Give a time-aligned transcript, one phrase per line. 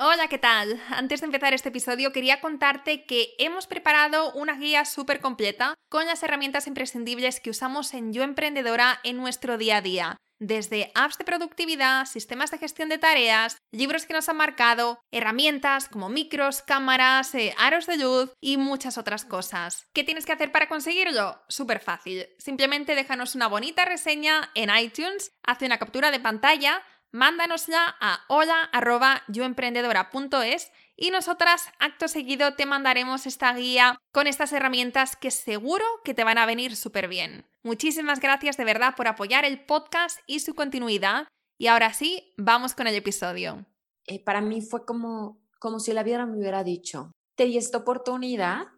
[0.00, 0.80] Hola, ¿qué tal?
[0.90, 6.06] Antes de empezar este episodio quería contarte que hemos preparado una guía súper completa con
[6.06, 10.16] las herramientas imprescindibles que usamos en Yo Emprendedora en nuestro día a día.
[10.38, 15.88] Desde apps de productividad, sistemas de gestión de tareas, libros que nos han marcado, herramientas
[15.88, 19.88] como micros, cámaras, eh, aros de luz y muchas otras cosas.
[19.92, 21.42] ¿Qué tienes que hacer para conseguirlo?
[21.48, 22.28] Súper fácil.
[22.38, 30.72] Simplemente déjanos una bonita reseña en iTunes, hace una captura de pantalla, mándanosla a hola.yoemprendedora.es
[30.96, 36.24] y nosotras acto seguido te mandaremos esta guía con estas herramientas que seguro que te
[36.24, 37.46] van a venir súper bien.
[37.62, 41.28] Muchísimas gracias de verdad por apoyar el podcast y su continuidad.
[41.58, 43.66] Y ahora sí, vamos con el episodio.
[44.06, 47.78] Eh, para mí fue como, como si la vida me hubiera dicho, te di esta
[47.78, 48.68] oportunidad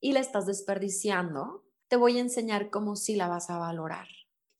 [0.00, 4.06] y la estás desperdiciando, te voy a enseñar cómo sí la vas a valorar.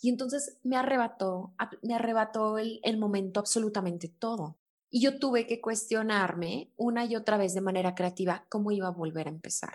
[0.01, 4.57] Y entonces me arrebató, me arrebató el, el momento absolutamente todo.
[4.91, 8.93] Y yo tuve que cuestionarme una y otra vez de manera creativa cómo iba a
[8.93, 9.75] volver a empezar.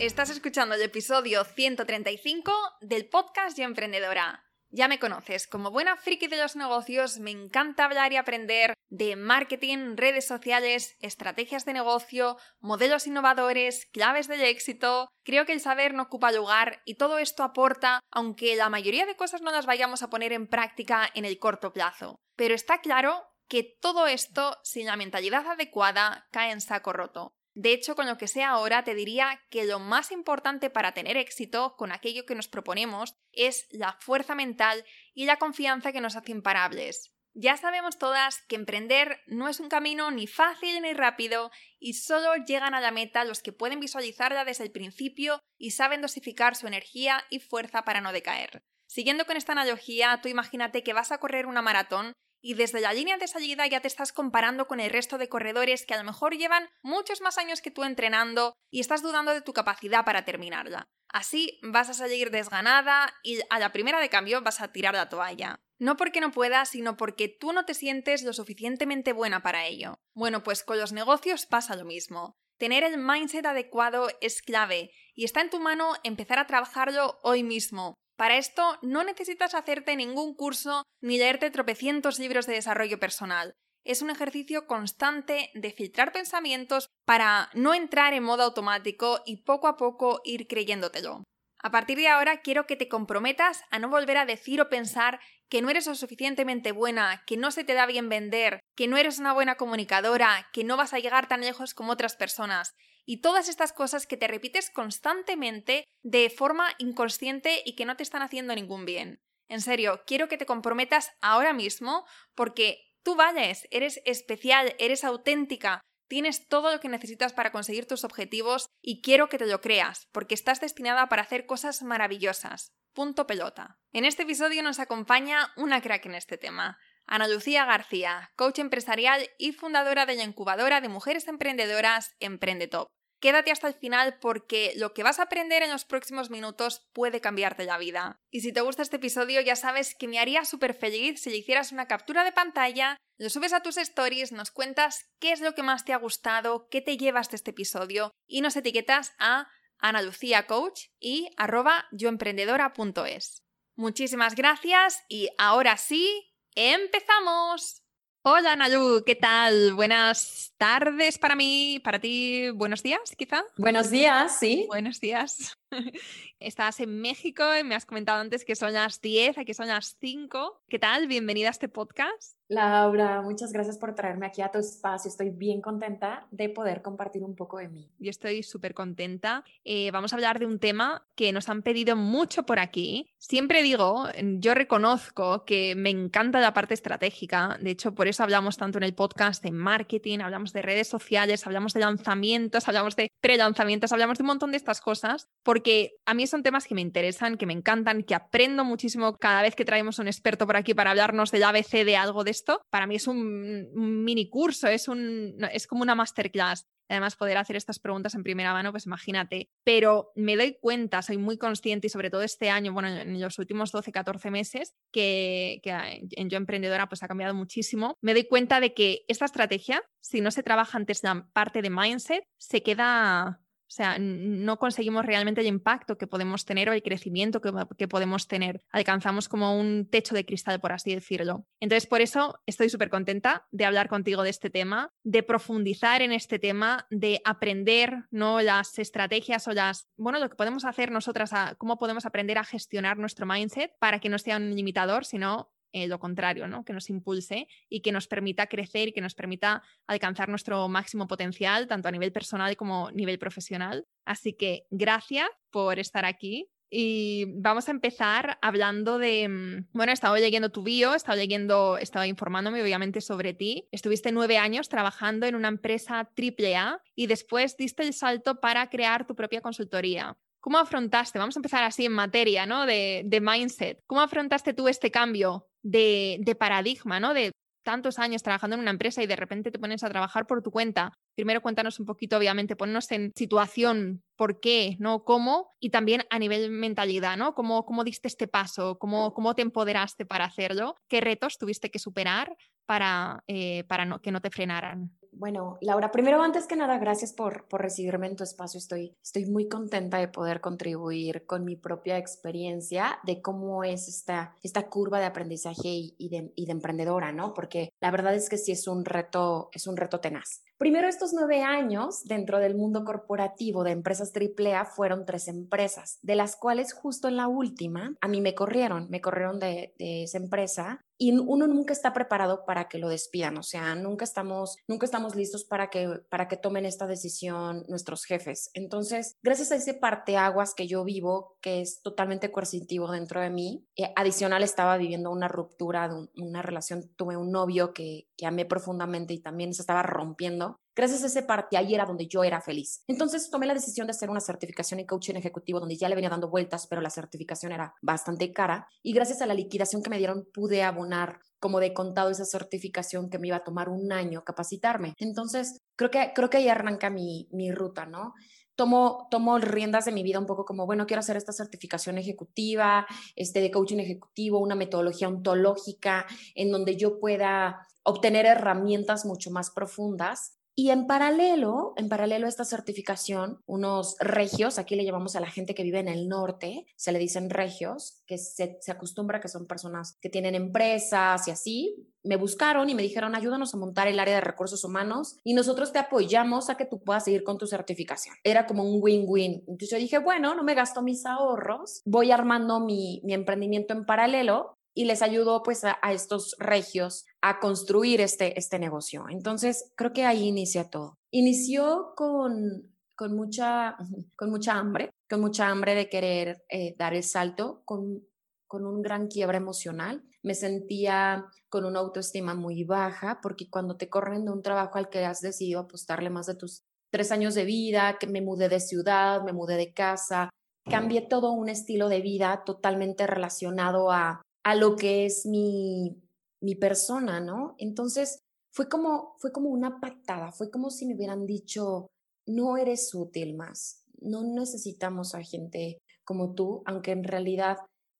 [0.00, 4.46] Estás escuchando el episodio 135 del podcast Yo Emprendedora.
[4.70, 9.16] Ya me conoces, como buena friki de los negocios, me encanta hablar y aprender de
[9.16, 15.10] marketing, redes sociales, estrategias de negocio, modelos innovadores, claves del éxito.
[15.22, 19.16] Creo que el saber no ocupa lugar y todo esto aporta, aunque la mayoría de
[19.16, 22.16] cosas no las vayamos a poner en práctica en el corto plazo.
[22.36, 27.34] Pero está claro que todo esto, sin la mentalidad adecuada, cae en saco roto.
[27.54, 31.16] De hecho, con lo que sé ahora, te diría que lo más importante para tener
[31.16, 34.84] éxito con aquello que nos proponemos es la fuerza mental
[35.14, 37.14] y la confianza que nos hace imparables.
[37.32, 42.34] Ya sabemos todas que emprender no es un camino ni fácil ni rápido y solo
[42.44, 46.66] llegan a la meta los que pueden visualizarla desde el principio y saben dosificar su
[46.66, 48.64] energía y fuerza para no decaer.
[48.86, 52.92] Siguiendo con esta analogía, tú imagínate que vas a correr una maratón y desde la
[52.92, 56.04] línea de salida ya te estás comparando con el resto de corredores que a lo
[56.04, 60.24] mejor llevan muchos más años que tú entrenando y estás dudando de tu capacidad para
[60.24, 60.88] terminarla.
[61.08, 65.08] Así vas a salir desganada y a la primera de cambio vas a tirar la
[65.08, 65.60] toalla.
[65.78, 69.98] No porque no puedas, sino porque tú no te sientes lo suficientemente buena para ello.
[70.14, 72.36] Bueno, pues con los negocios pasa lo mismo.
[72.58, 77.42] Tener el mindset adecuado es clave y está en tu mano empezar a trabajarlo hoy
[77.42, 77.94] mismo.
[78.20, 83.54] Para esto no necesitas hacerte ningún curso ni leerte tropecientos libros de desarrollo personal.
[83.82, 89.68] Es un ejercicio constante de filtrar pensamientos para no entrar en modo automático y poco
[89.68, 91.24] a poco ir creyéndotelo.
[91.62, 95.18] A partir de ahora quiero que te comprometas a no volver a decir o pensar
[95.48, 98.98] que no eres lo suficientemente buena, que no se te da bien vender, que no
[98.98, 102.74] eres una buena comunicadora, que no vas a llegar tan lejos como otras personas
[103.10, 108.04] y todas estas cosas que te repites constantemente de forma inconsciente y que no te
[108.04, 109.20] están haciendo ningún bien.
[109.48, 112.06] En serio, quiero que te comprometas ahora mismo
[112.36, 118.04] porque tú vales, eres especial, eres auténtica, tienes todo lo que necesitas para conseguir tus
[118.04, 122.70] objetivos y quiero que te lo creas porque estás destinada para hacer cosas maravillosas.
[122.94, 123.80] Punto pelota.
[123.92, 126.78] En este episodio nos acompaña una crack en este tema.
[127.06, 132.86] Ana Lucía García, coach empresarial y fundadora de la incubadora de mujeres emprendedoras Emprendetop.
[133.20, 137.20] Quédate hasta el final porque lo que vas a aprender en los próximos minutos puede
[137.20, 138.20] cambiarte la vida.
[138.30, 141.36] Y si te gusta este episodio ya sabes que me haría súper feliz si le
[141.36, 145.54] hicieras una captura de pantalla, lo subes a tus stories, nos cuentas qué es lo
[145.54, 149.48] que más te ha gustado, qué te llevas de este episodio y nos etiquetas a
[149.78, 153.44] Ana Lucía Coach y arroba yoemprendedora.es.
[153.76, 157.79] Muchísimas gracias y ahora sí, ¡Empezamos!
[158.22, 159.72] Hola Nayu, ¿qué tal?
[159.72, 163.44] Buenas tardes para mí, para ti, buenos días quizá.
[163.56, 164.66] Buenos días, sí.
[164.68, 165.56] Buenos días.
[166.38, 169.96] Estás en México y me has comentado antes que son las 10, aquí son las
[170.00, 170.64] 5.
[170.68, 171.06] ¿Qué tal?
[171.06, 172.36] Bienvenida a este podcast.
[172.48, 175.08] Laura, muchas gracias por traerme aquí a tu espacio.
[175.08, 177.90] Estoy bien contenta de poder compartir un poco de mí.
[177.98, 179.44] Yo estoy súper contenta.
[179.64, 183.09] Eh, vamos a hablar de un tema que nos han pedido mucho por aquí.
[183.22, 184.08] Siempre digo,
[184.38, 187.58] yo reconozco que me encanta la parte estratégica.
[187.60, 191.46] De hecho, por eso hablamos tanto en el podcast de marketing, hablamos de redes sociales,
[191.46, 196.14] hablamos de lanzamientos, hablamos de pre-lanzamientos, hablamos de un montón de estas cosas, porque a
[196.14, 199.66] mí son temas que me interesan, que me encantan, que aprendo muchísimo cada vez que
[199.66, 202.30] traemos un experto por aquí para hablarnos del ABC de algo de
[202.70, 203.68] para mí es un,
[204.04, 206.66] mini curso, es, un, es como una masterclass.
[206.90, 209.48] Además, poder hacer estas preguntas en primera mano, pues imagínate.
[209.64, 213.38] Pero me doy cuenta, soy muy consciente y sobre todo este año, bueno, en los
[213.38, 215.70] últimos 12, 14 meses, que, que
[216.12, 217.96] en Yo Emprendedora pues ha cambiado muchísimo.
[218.00, 221.70] Me doy cuenta de que esta estrategia, si no se trabaja antes la parte de
[221.70, 223.40] mindset, se queda
[223.70, 228.26] o sea, no conseguimos realmente el impacto que podemos tener o el crecimiento que, podemos
[228.26, 228.64] tener.
[228.72, 231.46] Alcanzamos como un techo de cristal, por así decirlo.
[231.60, 236.10] Entonces, por eso estoy súper contenta de hablar contigo de este tema, de profundizar en
[236.10, 238.40] este tema, de aprender ¿no?
[238.40, 242.98] las estrategias o las, bueno, lo que podemos hacer nosotras, cómo podemos aprender a gestionar
[242.98, 246.64] nuestro mindset para que no sea un limitador, sino eh, lo contrario, ¿no?
[246.64, 251.06] que nos impulse y que nos permita crecer y que nos permita alcanzar nuestro máximo
[251.06, 253.86] potencial, tanto a nivel personal como a nivel profesional.
[254.04, 256.48] Así que gracias por estar aquí.
[256.72, 261.18] Y vamos a empezar hablando de, mm, bueno, he estado leyendo tu bio, he estado
[261.18, 263.68] leyendo, he estado informándome obviamente sobre ti.
[263.72, 269.04] Estuviste nueve años trabajando en una empresa AAA y después diste el salto para crear
[269.04, 270.16] tu propia consultoría.
[270.38, 271.18] ¿Cómo afrontaste?
[271.18, 272.64] Vamos a empezar así en materia, ¿no?
[272.66, 273.82] De, de mindset.
[273.86, 277.14] ¿Cómo afrontaste tú este cambio de, paradigma, ¿no?
[277.14, 280.42] De tantos años trabajando en una empresa y de repente te pones a trabajar por
[280.42, 280.92] tu cuenta.
[281.14, 285.04] Primero cuéntanos un poquito, obviamente, ponnos en situación, por qué, ¿no?
[285.04, 285.54] ¿Cómo?
[285.60, 287.34] Y también a nivel mentalidad, ¿no?
[287.34, 288.78] ¿Cómo, cómo diste este paso?
[288.78, 290.76] ¿Cómo, ¿Cómo te empoderaste para hacerlo?
[290.88, 292.36] ¿Qué retos tuviste que superar
[292.66, 294.90] para, eh, para no, que no te frenaran?
[295.12, 298.58] Bueno, Laura, primero, antes que nada, gracias por, por recibirme en tu espacio.
[298.58, 304.36] Estoy, estoy muy contenta de poder contribuir con mi propia experiencia de cómo es esta,
[304.42, 305.68] esta curva de aprendizaje
[305.98, 307.34] y, de, y de emprendedora, ¿no?
[307.34, 310.42] Porque la verdad es que sí es un reto, es un reto tenaz.
[310.60, 316.16] Primero, estos nueve años dentro del mundo corporativo de empresas AAA fueron tres empresas, de
[316.16, 320.84] las cuales justo en la última a mí me corrieron, me corrieron de, esa empresa
[320.98, 325.16] y uno nunca está preparado para que lo despidan, o sea, nunca estamos, nunca estamos
[325.16, 328.50] listos para que, para que tomen esta decisión nuestros jefes.
[328.52, 333.64] Entonces, gracias a ese parteaguas que yo vivo, que es totalmente coercitivo dentro de mí,
[333.76, 338.44] eh, adicional estaba viviendo una ruptura de una relación, tuve un novio que, que amé
[338.44, 340.49] profundamente y también se estaba rompiendo.
[340.80, 342.82] Gracias a ese parte, ahí era donde yo era feliz.
[342.86, 346.08] Entonces tomé la decisión de hacer una certificación en coaching ejecutivo donde ya le venía
[346.08, 348.66] dando vueltas, pero la certificación era bastante cara.
[348.82, 353.10] Y gracias a la liquidación que me dieron, pude abonar como de contado esa certificación
[353.10, 354.94] que me iba a tomar un año capacitarme.
[354.96, 358.14] Entonces, creo que, creo que ahí arranca mi, mi ruta, ¿no?
[358.54, 362.86] Tomo, tomo riendas de mi vida un poco como, bueno, quiero hacer esta certificación ejecutiva,
[363.16, 369.50] este de coaching ejecutivo, una metodología ontológica en donde yo pueda obtener herramientas mucho más
[369.50, 375.20] profundas y en paralelo, en paralelo a esta certificación, unos regios, aquí le llamamos a
[375.20, 379.20] la gente que vive en el norte, se le dicen regios, que se, se acostumbra
[379.20, 383.58] que son personas que tienen empresas y así, me buscaron y me dijeron, ayúdanos a
[383.58, 387.24] montar el área de recursos humanos y nosotros te apoyamos a que tú puedas seguir
[387.24, 388.16] con tu certificación.
[388.24, 389.44] Era como un win-win.
[389.46, 393.84] Entonces yo dije, bueno, no me gasto mis ahorros, voy armando mi, mi emprendimiento en
[393.84, 399.06] paralelo y les ayudó pues a, estos regios a construir este, este negocio.
[399.08, 400.98] Entonces, creo que ahí inicia todo.
[401.10, 403.76] Inició con, con, mucha,
[404.16, 408.02] con mucha hambre, con mucha hambre de querer eh, dar el salto, con,
[408.46, 410.02] con un gran quiebra emocional.
[410.22, 414.88] Me sentía con una autoestima muy baja porque cuando te corren de un trabajo al
[414.88, 418.60] que has decidido apostarle más de tus tres años de vida, que me mudé de
[418.60, 420.30] ciudad, me mudé de casa,
[420.64, 425.96] cambié todo un estilo de vida totalmente relacionado a a lo que es mi,
[426.40, 427.54] mi persona, ¿no?
[427.58, 428.20] Entonces
[428.50, 431.90] fue como, fue como una patada, fue como si me hubieran dicho,
[432.26, 437.58] no eres útil más, no necesitamos a gente como tú, aunque en realidad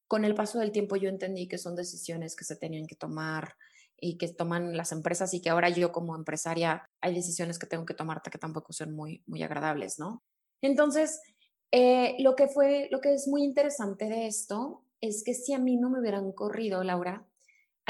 [0.08, 3.54] con el paso del tiempo yo entendí que son decisiones que se tenían que tomar
[3.96, 7.84] y que toman las empresas y que ahora yo como empresaria hay decisiones que tengo
[7.84, 10.22] que tomar que tampoco son muy, muy agradables, ¿no?
[10.62, 11.20] Entonces,
[11.70, 15.58] eh, lo que fue, lo que es muy interesante de esto es que si a
[15.58, 17.26] mí no me hubieran corrido, Laura,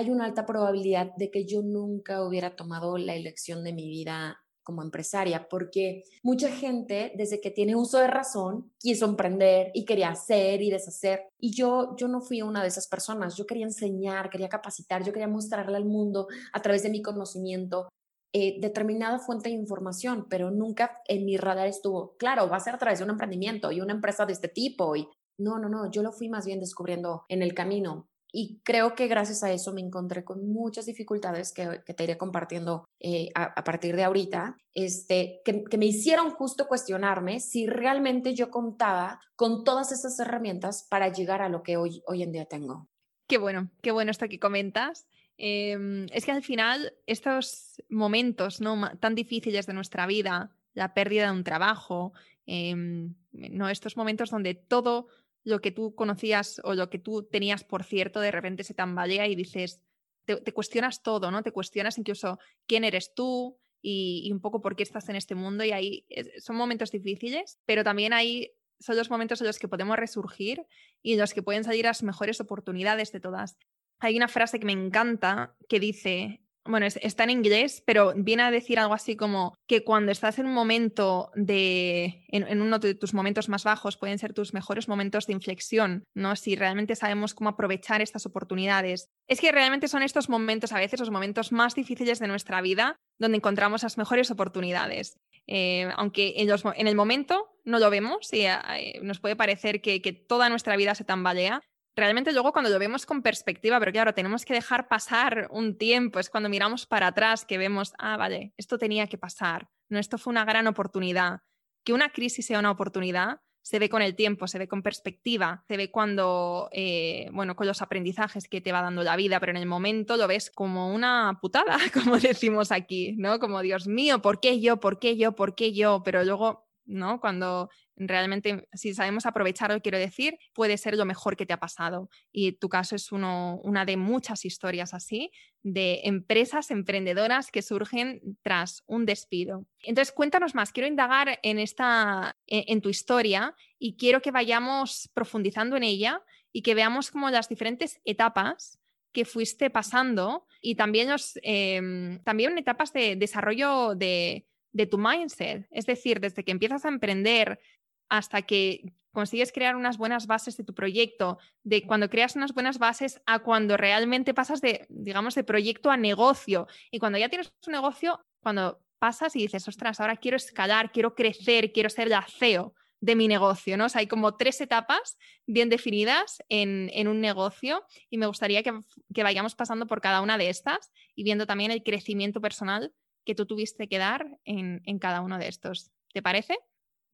[0.00, 4.42] hay una alta probabilidad de que yo nunca hubiera tomado la elección de mi vida
[4.62, 10.09] como empresaria, porque mucha gente desde que tiene uso de razón quiso emprender y quería
[10.09, 11.28] hacer y deshacer.
[11.38, 13.37] Y yo, yo no fui una de esas personas.
[13.37, 17.88] Yo quería enseñar, quería capacitar, yo quería mostrarle al mundo a través de mi conocimiento
[18.33, 22.75] eh, determinada fuente de información, pero nunca en mi radar estuvo, claro, va a ser
[22.75, 24.97] a través de un emprendimiento y una empresa de este tipo.
[24.97, 28.10] Y no, no, no, yo lo fui más bien descubriendo en el camino.
[28.32, 32.84] Y creo que gracias a eso me encontré con muchas dificultades que, te iré compartiendo
[33.00, 38.50] eh, a, partir de ahorita, este, que, que, me hicieron justo cuestionarme si realmente yo
[38.50, 42.88] contaba con todas esas herramientas para llegar a lo que hoy, hoy en día tengo.
[43.26, 45.06] Qué bueno, qué bueno esto que comentas.
[45.42, 48.90] Em, es que al final estos momentos ¿no?
[48.99, 52.12] tan difíciles de nuestra vida, la pérdida de un trabajo,
[52.44, 53.70] em, ¿no?
[53.70, 55.06] estos momentos donde todo
[55.44, 59.26] lo que tú conocías o lo que tú tenías por cierto de repente se tambalea
[59.26, 59.80] y dices,
[60.25, 61.42] te, cuestionas todo, ¿no?
[61.42, 65.64] Te cuestionas incluso quién eres tú y, un poco por qué estás en este mundo
[65.64, 66.06] y ahí
[66.38, 70.64] son momentos difíciles, pero también hay son los momentos en los que podemos resurgir
[71.02, 73.59] y en los que pueden salir las mejores oportunidades de todas
[74.00, 76.40] hay una frase que me encanta que dice,
[76.71, 80.47] bueno, está en inglés, pero viene a decir algo así como que cuando estás en
[80.47, 85.27] un momento de, en, uno de tus momentos más bajos, pueden ser tus mejores momentos
[85.27, 86.37] de inflexión, ¿no?
[86.37, 89.09] Si realmente sabemos cómo aprovechar estas oportunidades.
[89.29, 92.97] Es que realmente son estos momentos, a veces los momentos más difíciles de nuestra vida,
[93.19, 95.19] donde encontramos las mejores oportunidades.
[95.47, 100.49] Eh, aunque en, el momento no lo vemos y eh, nos puede parecer que toda
[100.49, 101.61] nuestra vida se tambalea,
[101.97, 106.18] realmente luego cuando lo vemos con perspectiva, pero claro, tenemos que dejar pasar un tiempo,
[106.18, 110.18] es cuando miramos para atrás que vemos, ah, vale, esto tenía que pasar, no, esto
[110.18, 111.40] fue una gran oportunidad.
[111.85, 115.64] Que una crisis sea una oportunidad se ve con el tiempo, se ve con perspectiva,
[115.68, 119.50] se ve cuando, eh, bueno, con los aprendizajes que te va dando la vida, pero
[119.50, 123.38] en el momento lo ves como una putada, como decimos aquí, ¿no?
[123.38, 124.80] Como, Dios mío, ¿por qué yo?
[124.80, 125.32] ¿Por qué yo?
[125.32, 126.02] ¿Por qué yo?
[126.04, 127.20] Pero luego ¿no?
[127.20, 132.11] Cuando realmente, si sabemos aprovecharlo, quiero decir, puede ser lo mejor que te ha pasado.
[132.32, 135.30] Y tu caso es uno, una de muchas historias así,
[135.62, 139.66] de empresas emprendedoras que surgen tras un despido.
[139.82, 145.11] Entonces, cuéntanos más, quiero indagar en, esta, e, en, tu historia y quiero que vayamos
[145.14, 148.78] profundizando en ella y que veamos como las diferentes etapas
[149.12, 151.11] que fuiste pasando y también,
[151.42, 155.67] em, también etapas de desarrollo de, de tu mindset.
[155.71, 157.61] Es decir, desde que empiezas a emprender
[158.09, 162.79] hasta que consigues crear unas buenas bases de tu proyecto, de cuando creas unas buenas
[162.79, 166.67] bases a cuando realmente pasas de, digamos, de proyecto a negocio.
[166.91, 171.15] Y cuando ya tienes un negocio, cuando pasas y dices, ostras, ahora quiero escalar, quiero
[171.15, 173.87] crecer, quiero ser la CEO de mi negocio, ¿no?
[173.95, 178.79] hay como tres etapas bien definidas en, un negocio y me gustaría que,
[179.15, 182.93] que, vayamos pasando por cada una de estas y viendo también el crecimiento personal
[183.25, 185.91] que tú tuviste que dar en, cada uno de estos.
[186.12, 186.59] ¿Te parece?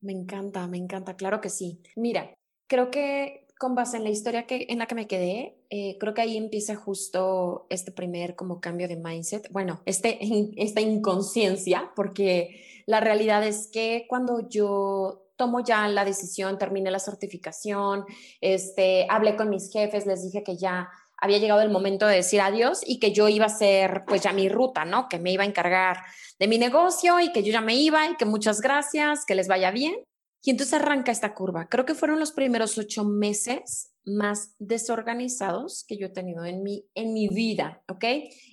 [0.01, 1.81] Me encanta, me encanta, claro que sí.
[1.97, 2.35] Mira,
[2.67, 6.13] creo que con base en la historia que, en la que me quedé, eh, creo
[6.15, 10.19] que ahí empieza justo este primer como cambio de mindset, bueno, este,
[10.57, 16.99] esta inconsciencia, porque la realidad es que cuando yo tomo ya la decisión, terminé la
[16.99, 18.05] certificación,
[18.41, 22.41] este, hablé con mis jefes, les dije que ya había llegado el momento de decir
[22.41, 25.09] adiós y que yo iba a hacer pues ya mi ruta, ¿no?
[25.09, 25.99] Que me iba a encargar
[26.39, 29.49] de mi negocio y que yo ya me iba y que muchas gracias, que les
[29.49, 29.95] vaya bien.
[30.43, 31.69] Y entonces arranca esta curva.
[31.69, 36.87] Creo que fueron los primeros ocho meses más desorganizados que yo he tenido en mi,
[36.95, 38.05] en mi vida, ¿ok?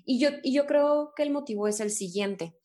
[0.06, 2.58] Y yo, y yo creo que el motivo es el siguiente.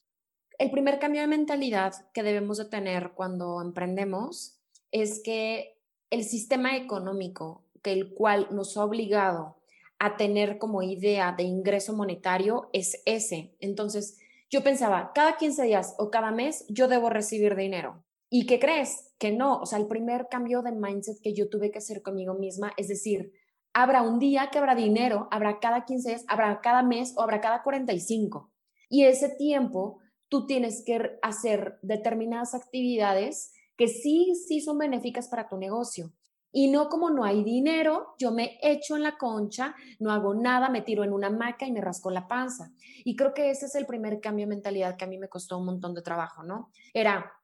[0.58, 4.58] El primer cambio de mentalidad que debemos de tener cuando emprendemos
[4.90, 5.78] es que
[6.10, 9.57] el sistema económico que el cual nos ha obligado
[9.98, 13.56] a tener como idea de ingreso monetario es ese.
[13.60, 14.18] Entonces,
[14.50, 18.04] yo pensaba, cada 15 días o cada mes yo debo recibir dinero.
[18.30, 19.12] ¿Y qué crees?
[19.18, 19.58] Que no.
[19.58, 22.88] O sea, el primer cambio de mindset que yo tuve que hacer conmigo misma es
[22.88, 23.32] decir,
[23.72, 27.40] habrá un día que habrá dinero, habrá cada 15 días, habrá cada mes o habrá
[27.40, 28.50] cada 45.
[28.88, 35.48] Y ese tiempo tú tienes que hacer determinadas actividades que sí, sí son benéficas para
[35.48, 36.12] tu negocio.
[36.52, 40.68] Y no como no hay dinero, yo me echo en la concha, no hago nada,
[40.68, 42.70] me tiro en una hamaca y me rasco la panza.
[43.04, 45.58] Y creo que ese es el primer cambio de mentalidad que a mí me costó
[45.58, 46.70] un montón de trabajo, ¿no?
[46.94, 47.37] Era,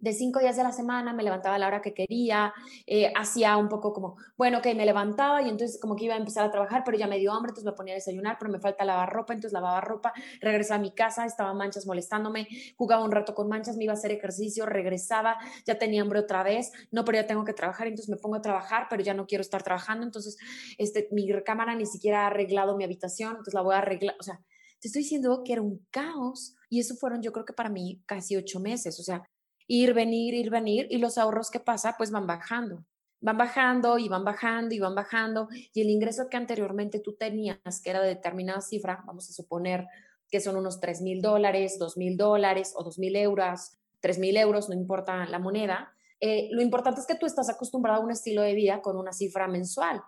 [0.00, 2.52] de cinco días de la semana, me levantaba a la hora que quería,
[2.86, 6.18] eh, hacía un poco como, bueno, que me levantaba y entonces como que iba a
[6.18, 8.60] empezar a trabajar, pero ya me dio hambre, entonces me ponía a desayunar, pero me
[8.60, 13.12] falta lavar ropa, entonces lavaba ropa, regresaba a mi casa, estaba manchas molestándome, jugaba un
[13.12, 15.36] rato con manchas, me iba a hacer ejercicio, regresaba,
[15.66, 18.42] ya tenía hambre otra vez, no, pero ya tengo que trabajar, entonces me pongo a
[18.42, 20.36] trabajar, pero ya no quiero estar trabajando, entonces
[20.78, 24.22] este, mi cámara ni siquiera ha arreglado mi habitación, entonces la voy a arreglar, o
[24.22, 24.40] sea,
[24.80, 28.02] te estoy diciendo que era un caos Y eso fueron, yo creo que para mí,
[28.06, 29.00] casi ocho meses.
[29.00, 29.22] O sea,
[29.68, 30.88] ir, venir, ir, venir.
[30.90, 32.84] Y los ahorros que pasa, pues van bajando.
[33.20, 35.48] Van bajando y van bajando y van bajando.
[35.72, 39.86] Y el ingreso que anteriormente tú tenías, que era de determinada cifra, vamos a suponer
[40.28, 44.36] que son unos tres mil dólares, dos mil dólares o dos mil euros, tres mil
[44.36, 45.94] euros, no importa la moneda.
[46.20, 49.12] Eh, lo importante es que tú estás acostumbrado a un estilo de vida con una
[49.12, 50.02] cifra mensual.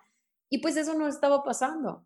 [0.48, 2.04] Y pues eso no estaba pasando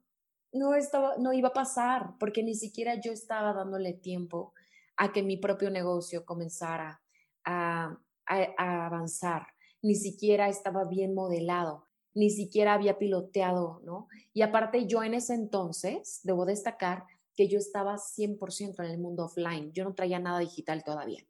[0.54, 4.54] no, estaba, no iba a pasar porque ni siquiera yo estaba dándole tiempo
[4.96, 7.02] a que mi propio negocio comenzara
[7.44, 9.46] a, avanzar.
[9.82, 14.08] Ni siquiera estaba bien modelado, ni siquiera había piloteado, ¿no?
[14.32, 17.04] Y aparte yo en ese entonces, debo destacar
[17.36, 21.26] que yo estaba 100% en el mundo offline, yo no traía nada digital todavía.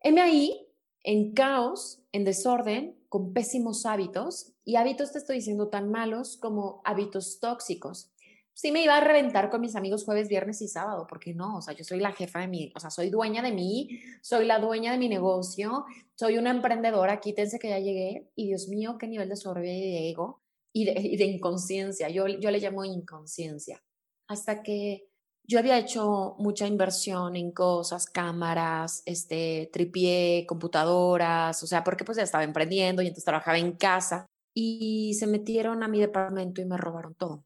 [0.00, 0.68] Heme ahí,
[1.04, 6.80] en caos, en desorden, con pésimos hábitos, y hábitos te estoy diciendo tan malos como
[6.84, 8.11] hábitos tóxicos,
[8.54, 11.62] sí me iba a reventar con mis amigos jueves, viernes y sábado, porque no, o
[11.62, 14.58] sea, yo soy la jefa de mí, o sea, soy dueña de mí, soy la
[14.58, 19.08] dueña de mi negocio, soy una emprendedora, quítense que ya llegué, y Dios mío, qué
[19.08, 20.42] nivel de soberbia y de ego
[20.74, 23.82] y de, inconsciencia, yo, yo le llamo inconsciencia,
[24.26, 25.06] hasta que
[25.44, 32.16] yo había hecho mucha inversión en cosas, cámaras, este, tripié, computadoras, o sea, porque pues
[32.16, 36.64] ya estaba emprendiendo y entonces trabajaba en casa y se metieron a mi departamento y
[36.64, 37.44] me robaron todo.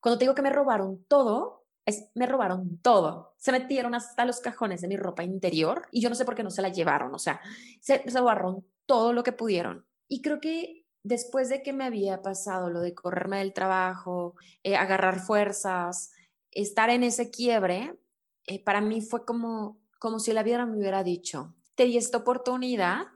[0.00, 3.34] Cuando te digo que me robaron todo, es, me robaron todo.
[3.38, 6.42] Se metieron hasta los cajones de mi ropa interior y yo no sé por qué
[6.42, 7.14] no se la llevaron.
[7.14, 7.40] O sea,
[7.80, 9.86] se, robaron todo lo que pudieron.
[10.08, 14.76] Y creo que después de que me había pasado lo de correrme del trabajo, eh,
[14.76, 16.12] agarrar fuerzas,
[16.50, 17.98] estar en ese quiebre,
[18.46, 22.18] eh, para mí fue como, como si la vida me hubiera dicho, te di esta
[22.18, 23.06] oportunidad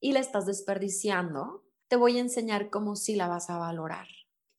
[0.00, 4.06] y la estás desperdiciando, te voy a enseñar cómo sí la vas a valorar.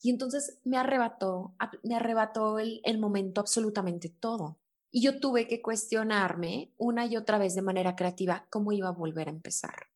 [0.07, 4.57] Y entonces me arrebató, me arrebató el, el momento absolutamente todo.
[4.89, 8.93] Y yo tuve que cuestionarme una y otra vez de manera creativa cómo iba a
[8.93, 9.87] volver a empezar.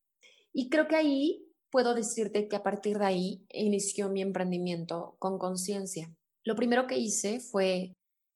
[0.52, 5.38] Y creo que ahí puedo decirte que a partir de ahí inició mi emprendimiento con
[5.38, 6.14] conciencia.
[6.44, 7.94] Lo primero que hice fue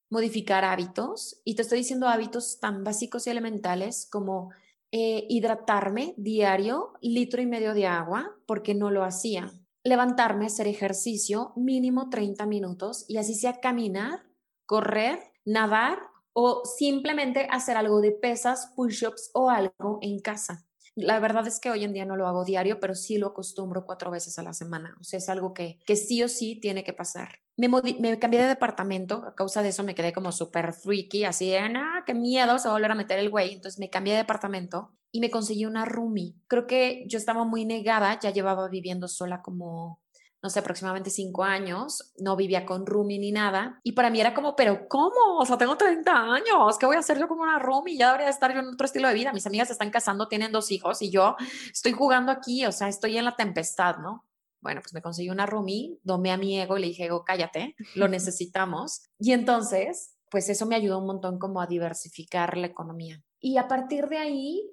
[0.09, 4.49] modificar hábitos y te estoy diciendo hábitos tan básicos y elementales como
[4.91, 9.53] eh, hidratarme diario, litro y medio de agua, porque no lo hacía
[9.83, 14.25] levantarme, hacer ejercicio mínimo 30 minutos y así sea caminar,
[14.65, 15.99] correr, nadar
[16.33, 20.66] o simplemente hacer algo de pesas, push-ups o algo en casa.
[20.97, 23.85] La verdad es que hoy en día no lo hago diario, pero sí lo acostumbro
[23.85, 24.97] cuatro veces a la semana.
[24.99, 27.39] O sea, es algo que, que sí o sí tiene que pasar.
[27.55, 31.51] Me, me cambié de departamento, a causa de eso me quedé como súper freaky, así
[31.51, 33.53] de, ah, qué miedo, se va a volver a meter el güey.
[33.53, 36.33] Entonces me cambié de departamento y me conseguí una roomie.
[36.47, 40.01] Creo que yo estaba muy negada, ya llevaba viviendo sola como
[40.41, 43.79] no sé, aproximadamente cinco años, no vivía con roomie ni nada.
[43.83, 45.37] Y para mí era como, pero ¿cómo?
[45.39, 47.97] O sea, tengo 30 años, ¿qué voy a hacer yo como una roomie?
[47.97, 49.33] Ya debería estar yo en otro estilo de vida.
[49.33, 51.35] Mis amigas se están casando, tienen dos hijos y yo
[51.71, 54.25] estoy jugando aquí, o sea, estoy en la tempestad, ¿no?
[54.61, 57.75] Bueno, pues me conseguí una roomie, domé a mi ego y le dije, ego, cállate,
[57.95, 59.09] lo necesitamos.
[59.19, 63.23] Y entonces, pues eso me ayudó un montón como a diversificar la economía.
[63.39, 64.69] Y a partir de ahí,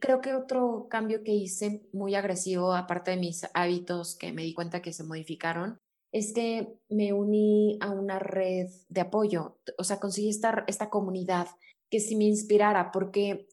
[0.00, 4.54] creo que otro cambio que hice muy agresivo, aparte de mis hábitos que me di
[4.54, 5.78] cuenta que se modificaron,
[6.12, 11.48] es que me uní a una red de apoyo, o sea, conseguí esta, esta comunidad
[11.90, 13.48] que sí me inspirara, porque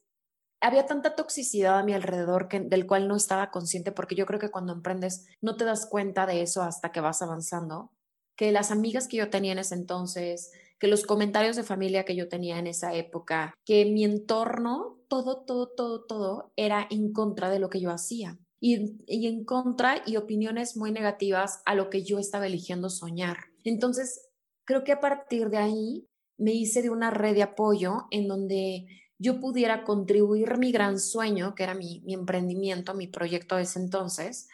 [0.60, 4.50] había tanta toxicidad a mi alrededor del cual no estaba consciente, porque yo creo que
[4.50, 7.92] cuando emprendes no te das cuenta de eso hasta que vas avanzando,
[8.36, 12.16] que las amigas que yo tenía en ese entonces, que los comentarios de familia que
[12.16, 17.50] yo tenía en esa época, que mi entorno, todo, todo, todo, todo era en contra
[17.50, 18.38] de lo que yo hacía.
[18.60, 23.36] Y, y, en contra y opiniones muy negativas a lo que yo estaba eligiendo soñar.
[23.64, 24.30] Entonces,
[24.64, 28.86] creo que a partir de ahí me hice de una red de apoyo en donde
[29.18, 33.78] yo pudiera contribuir mi gran sueño, que era mi, mi emprendimiento, mi proyecto de ese
[33.78, 34.48] entonces,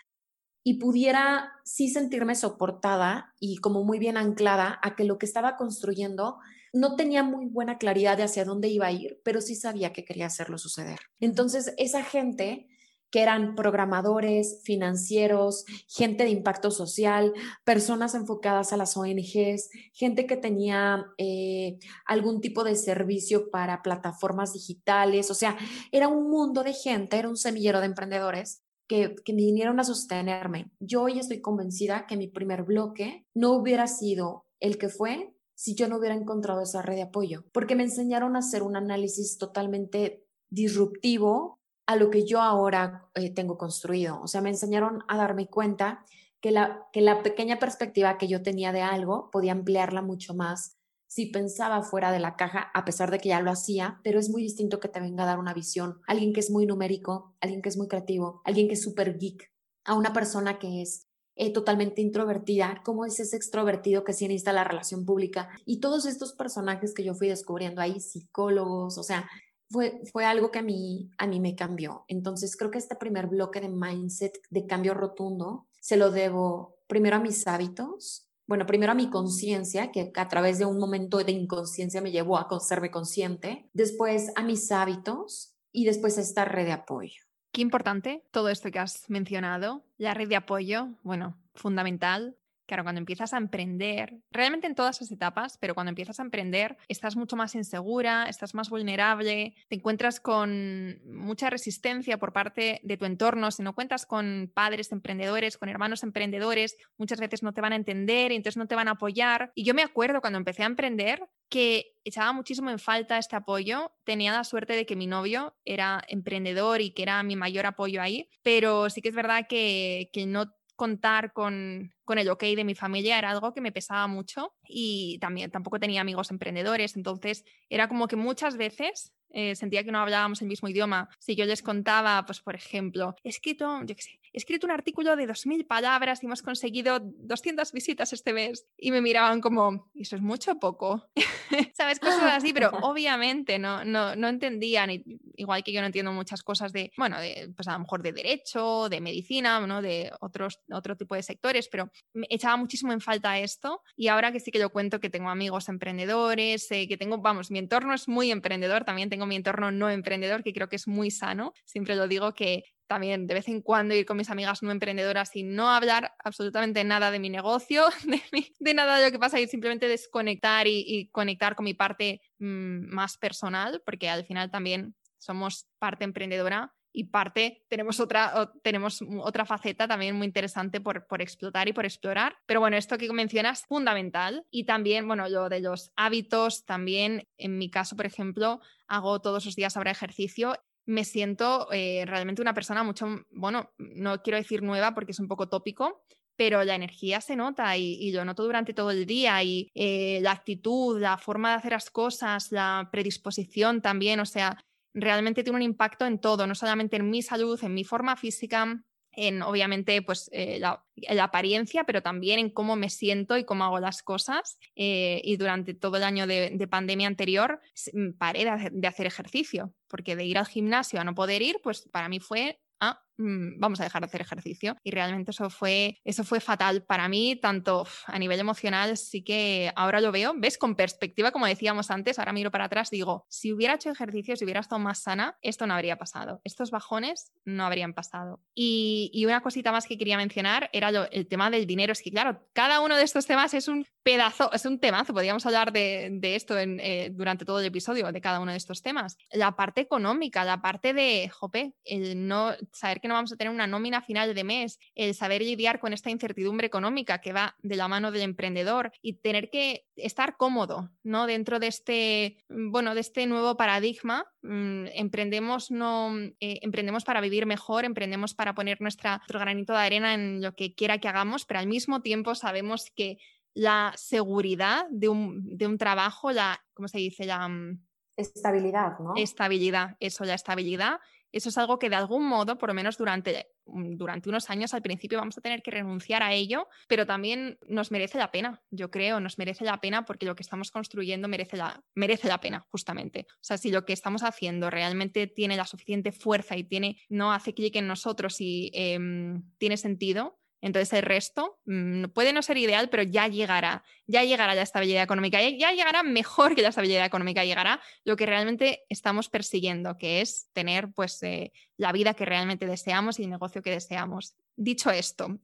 [0.65, 5.57] y pudiera sí sentirme soportada y como muy bien anclada a que lo que estaba
[5.57, 6.39] construyendo
[6.73, 10.05] no tenía muy buena claridad de hacia dónde iba a ir, pero sí sabía que
[10.05, 10.99] quería hacerlo suceder.
[11.21, 12.69] Entonces, esa gente
[13.13, 20.39] que eran programadores, financieros, gente de impacto social, personas enfocadas a las ONGs, gente que
[20.39, 25.59] tenía eh, algún tipo de servicio para plataformas digitales, o sea,
[25.93, 30.71] era un mundo de gente, era un semillero de emprendedores que, me vinieron a sostenerme.
[30.81, 35.77] Yo hoy estoy convencida que mi primer bloque no hubiera sido el que fue si
[35.77, 39.39] yo no hubiera encontrado esa red de apoyo, porque me enseñaron a hacer un análisis
[39.39, 44.21] totalmente disruptivo a lo que yo ahora eh, tengo construido.
[44.21, 46.05] O sea, me enseñaron a darme cuenta
[46.41, 50.79] que la, que la pequeña perspectiva que yo tenía de algo podía ampliarla mucho más
[51.07, 54.31] si pensaba fuera de la caja, a pesar de que ya lo hacía, pero es
[54.31, 56.01] muy distinto que te venga a dar una visión.
[56.09, 59.53] Alguien que es muy numérico, alguien que es muy creativo, alguien que es súper geek,
[59.85, 64.53] a una persona que es eh, totalmente introvertida, como es ese extrovertido que sí necesita
[64.53, 65.49] la relación pública.
[65.65, 69.29] Y todos estos personajes que yo fui descubriendo ahí, psicólogos, o sea,
[69.71, 72.05] fue, fue algo que a mí, a mí me cambió.
[72.09, 77.17] Entonces creo que este primer bloque de mindset, de cambio rotundo, se lo debo primero
[77.17, 81.33] a mis hábitos, bueno, primero a mi conciencia, que a través de un momento de
[81.33, 86.67] inconsciencia me llevó a serme consciente, después a mis hábitos y después a esta red
[86.67, 87.23] de apoyo.
[87.53, 89.85] Qué importante todo esto que has mencionado.
[89.99, 92.35] La red de apoyo, bueno, fundamental.
[92.67, 96.77] Claro, cuando empiezas a emprender, realmente en todas las etapas, pero cuando empiezas a emprender,
[96.89, 102.97] estás mucho más insegura, estás más vulnerable, te encuentras con mucha resistencia por parte de
[102.97, 103.51] tu entorno.
[103.51, 107.77] Si no cuentas con padres emprendedores, con hermanos emprendedores, muchas veces no te van a
[107.77, 109.53] entender y entonces no te van a apoyar.
[109.55, 113.93] Y yo me acuerdo cuando empecé a emprender que echaba muchísimo en falta este apoyo.
[114.05, 118.01] Tenía la suerte de que mi novio era emprendedor y que era mi mayor apoyo
[118.01, 122.65] ahí, pero sí que es verdad que, que no contar con, con, el ok de
[122.65, 127.45] mi familia era algo que me pesaba mucho y también tampoco tenía amigos emprendedores, entonces
[127.69, 131.09] era como que muchas veces eh, sentía que no hablábamos el mismo idioma.
[131.19, 134.73] Si yo les contaba, pues por ejemplo, he escrito, yo qué sé, he escrito un
[134.73, 139.91] artículo de 2.000 palabras y hemos conseguido 200 visitas este mes y me miraban como,
[139.95, 141.11] ¿eso es mucho o poco?
[141.75, 141.99] ¿Sabes?
[141.99, 144.91] Cosas así, pero obviamente no, no, no entendían,
[145.37, 148.13] igual que yo no entiendo muchas cosas de, bueno, de, pues a lo mejor de
[148.13, 149.83] derecho, de medicina, ¿no?
[149.83, 151.91] de otros, otro tipo de sectores, pero
[152.29, 155.69] echaba muchísimo en falta esto y ahora que sí que yo cuento que tengo amigos
[155.69, 159.91] emprendedores, eh, que tengo, vamos, mi entorno es muy emprendedor, también tengo mi entorno no
[159.91, 161.53] emprendedor, que creo que es muy sano.
[161.65, 165.35] Siempre lo digo que también de vez en cuando ir con mis amigas no emprendedoras
[165.35, 167.87] y no hablar absolutamente nada de mi negocio,
[168.61, 172.93] de, nada de lo que pasa y simplemente desconectar y, conectar con mi parte mm,
[172.93, 179.45] más personal, porque al final también somos parte emprendedora y parte tenemos otra, tenemos otra
[179.47, 182.37] faceta también muy interesante por, por, explotar y por explorar.
[182.47, 187.29] Pero bueno, esto que mencionas es fundamental y también, bueno, lo de los hábitos, también
[187.39, 190.55] en mi caso, por ejemplo, hago todos los días ahora ejercicio.
[190.85, 195.29] Me siento eh, realmente una persona mucho, bueno, no quiero decir nueva porque es un
[195.29, 196.05] poco tópico,
[196.37, 200.19] pero la energía se nota y, y, lo noto durante todo el día y eh,
[200.23, 204.59] la actitud, la forma de hacer las cosas, la predisposición también, o sea,
[204.95, 208.83] realmente tiene un impacto en todo, no solamente en mi salud, en mi forma física,
[209.13, 210.83] en obviamente pues eh, la,
[211.23, 214.59] apariencia, pero también en cómo me siento y cómo hago las cosas.
[214.75, 217.61] Eh, y durante todo el año de, pandemia anterior
[217.93, 221.89] mm, paré de hacer ejercicio, porque de ir al gimnasio a no poder ir, pues
[221.93, 224.77] para mí fue ah, mm, vamos a dejar de hacer ejercicio.
[224.83, 229.73] Y realmente eso fue, eso fue fatal para mí, tanto a nivel emocional, sí que
[229.77, 233.53] ahora lo veo, ves, con perspectiva, como decíamos antes, ahora miro para atrás, digo, si
[233.53, 236.41] hubiera hecho ejercicio, si hubiera estado más sana, esto no habría pasado.
[236.45, 238.41] Estos bajones no habrían pasado.
[238.55, 241.93] Y, una cosita más que quería mencionar era el tema del dinero.
[241.93, 245.47] Es que, claro, cada uno de estos temas es un pedazo, es un temazo, podríamos
[245.47, 249.17] hablar de, esto en, eh, durante todo el episodio, de cada uno de estos temas.
[249.31, 253.53] La parte económica, la parte de, jope, el no saber que no vamos a tener
[253.53, 257.77] una nómina final de mes, el saber lidiar con esta incertidumbre económica que va de
[257.77, 261.27] la mano del emprendedor y tener que estar cómodo, ¿no?
[261.27, 267.45] Dentro de este, bueno, de este nuevo paradigma, mm, emprendemos, no, eh, emprendemos para vivir
[267.45, 271.45] mejor, emprendemos para poner nuestra, nuestro granito de arena en lo que quiera que hagamos,
[271.45, 273.19] pero al mismo tiempo sabemos que
[273.55, 277.27] la seguridad de un, de un trabajo, la, ¿cómo se dice?
[277.27, 277.85] La mm,
[278.17, 279.15] estabilidad, ¿no?
[279.17, 281.01] Estabilidad, eso, la estabilidad
[281.33, 284.75] eso es algo que de algún modo, por lo menos durante, mm, durante unos años
[284.75, 288.63] al principio, vamos a tener que renunciar a ello, pero también nos merece la pena,
[288.71, 292.41] yo creo, nos merece la pena porque lo que estamos construyendo merece la, merece la
[292.41, 293.27] pena, justamente.
[293.31, 297.33] O sea, si lo que estamos haciendo realmente tiene la suficiente fuerza y tiene, no
[297.33, 302.57] hace clic en nosotros y em, tiene sentido, entonces el resto mm, puede no ser
[302.57, 307.05] ideal, pero ya llegará, ya llegará la estabilidad económica, ya, llegará mejor que la estabilidad
[307.05, 312.25] económica, llegará lo que realmente estamos persiguiendo, que es tener pues eh, la vida que
[312.25, 314.37] realmente deseamos y el negocio que deseamos.
[314.57, 315.39] Dicho esto.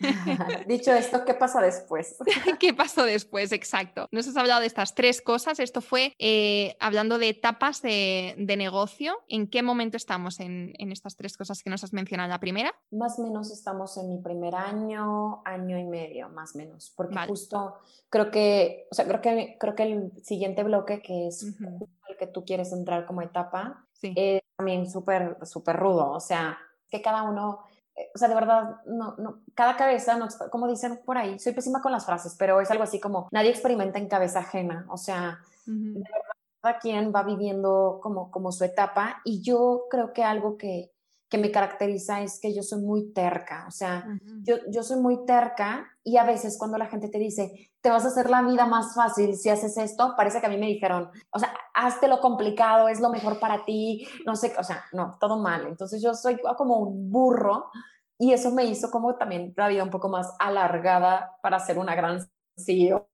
[0.66, 2.16] Dicho esto, ¿qué pasa después?
[2.58, 3.52] ¿Qué pasó después?
[3.52, 4.08] Exacto.
[4.12, 5.60] Nos has hablado de estas tres cosas.
[5.60, 9.14] Esto fue eh, hablando de etapas de, negocio.
[9.28, 12.30] ¿En qué momento estamos en, estas tres cosas que nos has mencionado?
[12.30, 12.74] La primera.
[12.90, 16.92] Más o menos estamos en mi primer año, año y medio, más o menos.
[16.96, 17.76] Porque justo
[18.08, 22.26] creo que, o sea, creo que, creo que el siguiente bloque, que es el que
[22.26, 26.10] tú quieres entrar como etapa, es también súper, súper rudo.
[26.10, 26.58] O sea,
[26.90, 27.60] que cada uno
[28.14, 31.80] o sea, de verdad, no, no, cada cabeza, no, como dicen por ahí, soy pésima
[31.80, 35.40] con las frases, pero es algo así como, nadie experimenta en cabeza ajena, o sea,
[35.66, 40.56] de verdad, cada quien va viviendo como, como su etapa y yo creo que algo
[40.56, 40.92] que,
[41.30, 44.04] que me caracteriza es que yo soy muy terca, o sea,
[44.42, 48.04] yo, yo soy muy terca y a veces cuando la gente te dice, te vas
[48.04, 51.08] a hacer la vida más fácil si haces esto, parece que a mí me dijeron,
[51.30, 55.16] o sea, hazte lo complicado, es lo mejor para ti, no sé, o sea, no,
[55.20, 55.68] todo mal.
[55.68, 57.70] Entonces yo soy como un burro
[58.18, 61.94] y eso me hizo como también la vida un poco más alargada para ser una
[61.94, 63.08] gran CEO,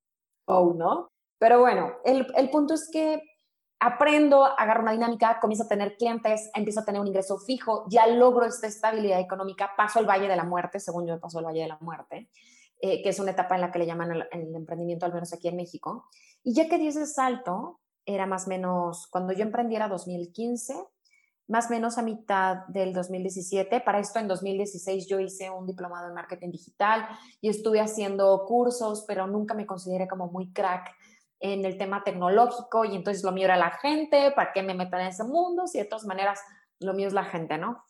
[0.49, 1.09] ¿no?
[1.39, 3.21] Pero bueno, el, el punto es que
[3.79, 8.07] aprendo, agarro una dinámica, comienzo a tener clientes, empiezo a tener un ingreso fijo, ya
[8.07, 11.63] logro esta estabilidad económica, paso el Valle de la Muerte, según yo paso el Valle
[11.63, 12.31] de la Muerte,
[12.81, 15.49] eh, que es una etapa en la que le llaman el, emprendimiento, al menos aquí
[15.49, 16.07] en México.
[16.43, 20.75] Y ya que di ese salto, era más o menos, cuando yo emprendiera 2015,
[21.49, 23.81] más o menos a mitad del 2017.
[23.81, 27.07] Para esto, en 2016 yo hice un diplomado en marketing digital
[27.41, 30.93] y estuve haciendo cursos, pero nunca me consideré como muy crack
[31.41, 35.03] en el tema tecnológico y entonces lo mío era la gente, ¿para qué me metan
[35.03, 35.67] en ese mundo?
[35.67, 36.41] Si de todas maneras
[36.81, 37.83] lo mío es la gente, ¿no?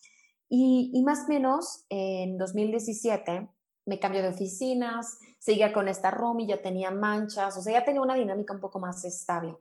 [0.49, 3.49] Y, más o menos en 2017
[3.87, 8.01] me cambió de oficinas, seguía con esta room ya tenía manchas, o sea, ya tenía
[8.01, 9.57] una dinámica un poco más estable.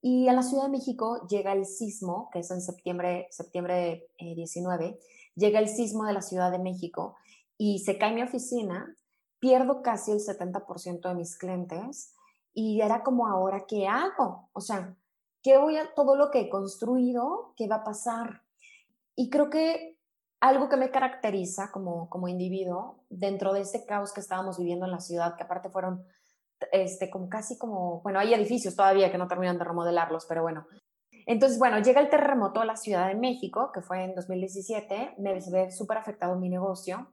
[0.00, 4.86] Y a la Ciudad de México llega el sismo, que es en septiembre, septiembre 19,
[4.86, 4.98] eh,
[5.34, 7.16] llega el sismo de la Ciudad de México
[7.58, 8.94] y se cae mi oficina,
[9.38, 12.14] pierdo casi el 70% de mis clientes
[12.58, 14.48] y era como ahora, ¿qué hago?
[14.54, 14.96] O sea,
[15.42, 18.44] ¿qué voy a, todo lo que he construido, qué va a pasar?
[19.14, 19.98] Y creo que
[20.40, 24.92] algo que me caracteriza como, como individuo dentro de este caos que estábamos viviendo en
[24.92, 26.06] la ciudad, que aparte fueron
[26.72, 30.66] este, como casi como, bueno, hay edificios todavía que no terminan de remodelarlos, pero bueno.
[31.26, 35.34] Entonces, bueno, llega el terremoto a la Ciudad de México, que fue en 2017, me
[35.34, 37.12] ve súper afectado mi negocio,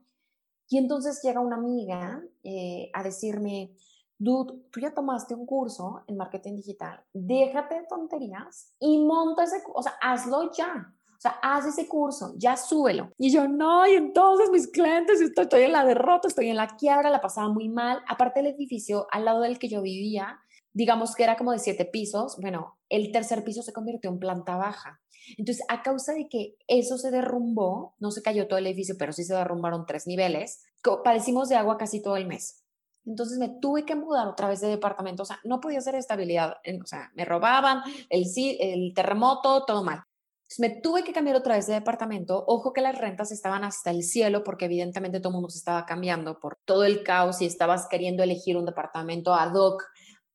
[0.69, 3.75] y entonces llega una amiga eh, a decirme,
[4.17, 9.61] dude, tú ya tomaste un curso en marketing digital, déjate de tonterías y monta ese,
[9.73, 10.93] o sea, hazlo ya.
[11.15, 13.09] O sea, haz ese curso, ya súbelo.
[13.17, 16.75] Y yo, no, y entonces mis clientes, estoy, estoy en la derrota, estoy en la
[16.75, 18.01] quiebra, la pasaba muy mal.
[18.09, 20.41] Aparte el edificio al lado del que yo vivía,
[20.73, 24.57] digamos que era como de siete pisos, bueno, el tercer piso se convirtió en planta
[24.57, 24.99] baja.
[25.37, 29.13] Entonces, a causa de que eso se derrumbó, no se cayó todo el edificio, pero
[29.13, 30.63] sí se derrumbaron tres niveles,
[31.05, 32.62] padecimos de agua casi todo el mes.
[33.05, 36.57] Entonces me tuve que mudar otra vez de departamento, o sea, no podía hacer estabilidad,
[36.81, 38.25] o sea, me robaban, el,
[38.59, 40.03] el terremoto, todo mal.
[40.43, 42.43] Entonces me tuve que cambiar otra vez de departamento.
[42.47, 45.85] Ojo que las rentas estaban hasta el cielo porque evidentemente todo el mundo se estaba
[45.85, 49.83] cambiando por todo el caos y estabas queriendo elegir un departamento ad hoc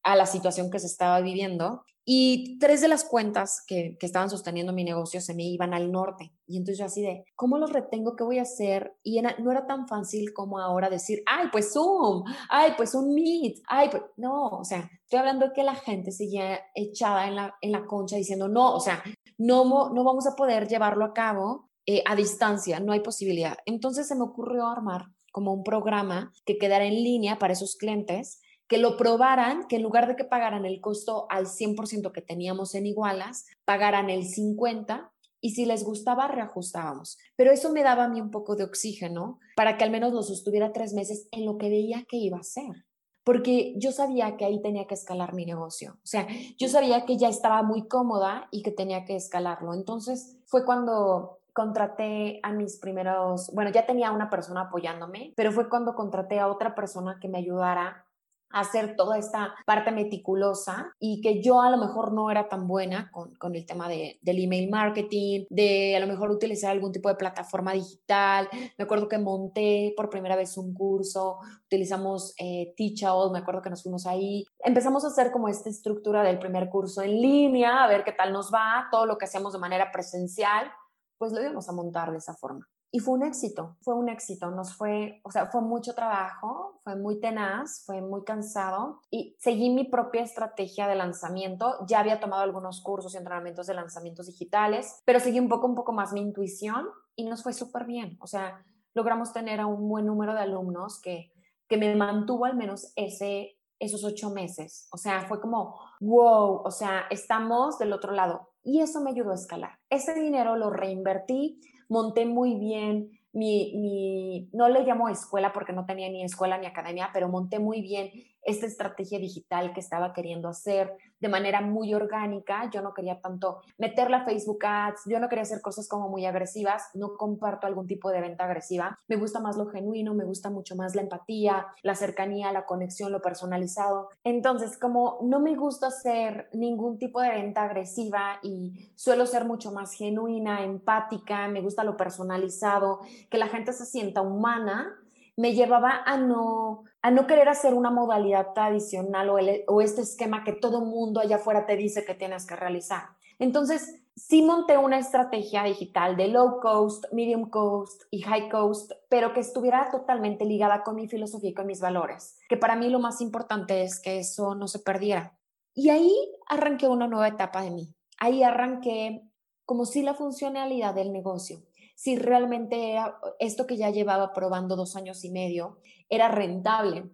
[0.02, 1.84] a la situación que se estaba viviendo.
[2.10, 5.92] Y tres de las cuentas que, que, estaban sosteniendo mi negocio se me iban al
[5.92, 6.32] norte.
[6.46, 8.16] Y entonces yo así de, ¿cómo los retengo?
[8.16, 8.96] ¿Qué voy a hacer?
[9.02, 13.58] Y no era tan fácil como ahora decir, ay, pues Zoom, ay, pues un Meet,
[13.68, 17.54] ay, pues no, o sea, estoy hablando de que la gente seguía echada en la,
[17.60, 19.02] en la concha diciendo, no, o sea,
[19.36, 23.58] no, no vamos a poder llevarlo a cabo eh, a distancia, no hay posibilidad.
[23.66, 28.40] Entonces se me ocurrió armar como un programa que quedara en línea para esos clientes
[28.68, 32.74] que lo probaran, que en lugar de que pagaran el costo al 100% que teníamos
[32.74, 37.18] en Igualas, pagaran el 50% y si les gustaba, reajustábamos.
[37.36, 40.22] Pero eso me daba a mí un poco de oxígeno para que al menos lo
[40.22, 42.84] sostuviera tres meses en lo que veía que iba a ser.
[43.24, 45.92] Porque yo sabía que ahí tenía que escalar mi negocio.
[46.02, 46.26] O sea,
[46.58, 49.74] yo sabía que ya estaba muy cómoda y que tenía que escalarlo.
[49.74, 55.68] Entonces fue cuando contraté a mis primeros, bueno, ya tenía una persona apoyándome, pero fue
[55.68, 58.07] cuando contraté a otra persona que me ayudara
[58.50, 63.10] hacer toda esta parte meticulosa y que yo a lo mejor no era tan buena
[63.10, 67.08] con, con el tema de, del email marketing, de a lo mejor utilizar algún tipo
[67.08, 68.48] de plataforma digital.
[68.76, 73.70] Me acuerdo que monté por primera vez un curso, utilizamos eh, Teachable, me acuerdo que
[73.70, 74.44] nos fuimos ahí.
[74.60, 78.32] Empezamos a hacer como esta estructura del primer curso en línea, a ver qué tal
[78.32, 80.70] nos va, todo lo que hacíamos de manera presencial,
[81.18, 82.68] pues lo íbamos a montar de esa forma.
[82.90, 86.96] Y fue un éxito, fue un éxito, nos fue, o sea, fue mucho trabajo, fue
[86.96, 91.84] muy tenaz, fue muy cansado y seguí mi propia estrategia de lanzamiento.
[91.86, 95.74] Ya había tomado algunos cursos y entrenamientos de lanzamientos digitales, pero seguí un poco, un
[95.74, 98.16] poco más mi intuición y nos fue súper bien.
[98.22, 101.30] O sea, logramos tener a un buen número de alumnos que,
[101.68, 104.88] que me mantuvo al menos ese, esos ocho meses.
[104.92, 108.48] O sea, fue como, wow, o sea, estamos del otro lado.
[108.62, 109.78] Y eso me ayudó a escalar.
[109.90, 115.86] Ese dinero lo reinvertí monté muy bien mi, mi, no le llamo escuela porque no
[115.86, 118.10] tenía ni escuela ni academia, pero monté muy bien
[118.48, 122.70] esta estrategia digital que estaba queriendo hacer de manera muy orgánica.
[122.72, 126.24] Yo no quería tanto meter la Facebook Ads, yo no quería hacer cosas como muy
[126.24, 128.98] agresivas, no comparto algún tipo de venta agresiva.
[129.06, 133.12] Me gusta más lo genuino, me gusta mucho más la empatía, la cercanía, la conexión,
[133.12, 134.08] lo personalizado.
[134.24, 139.72] Entonces, como no me gusta hacer ningún tipo de venta agresiva y suelo ser mucho
[139.72, 144.96] más genuina, empática, me gusta lo personalizado, que la gente se sienta humana,
[145.38, 150.42] me llevaba a no, a no querer hacer una modalidad tradicional o, o este esquema
[150.42, 153.10] que todo mundo allá afuera te dice que tienes que realizar.
[153.38, 159.32] Entonces, sí monté una estrategia digital de low cost, medium cost y high cost, pero
[159.32, 162.98] que estuviera totalmente ligada con mi filosofía y con mis valores, que para mí lo
[162.98, 165.38] más importante es que eso no se perdiera.
[165.72, 166.12] Y ahí
[166.48, 167.94] arranqué una nueva etapa de mí.
[168.18, 169.22] Ahí arranqué
[169.64, 171.62] como si la funcionalidad del negocio
[171.98, 172.96] si realmente
[173.40, 177.10] esto que ya llevaba probando dos años y medio era rentable.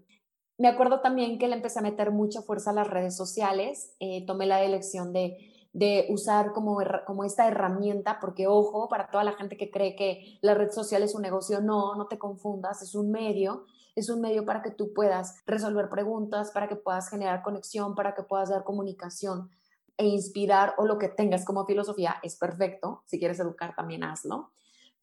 [0.58, 4.26] Me acuerdo también que le empecé a meter mucha fuerza a las redes sociales, eh,
[4.26, 5.38] tomé la elección de,
[5.72, 10.38] de usar como, como esta herramienta, porque ojo, para toda la gente que cree que
[10.42, 14.20] la red social es un negocio, no, no te confundas, es un medio, es un
[14.20, 18.50] medio para que tú puedas resolver preguntas, para que puedas generar conexión, para que puedas
[18.50, 19.48] dar comunicación
[19.96, 23.02] e inspirar o lo que tengas como filosofía es perfecto.
[23.06, 24.50] Si quieres educar, también hazlo.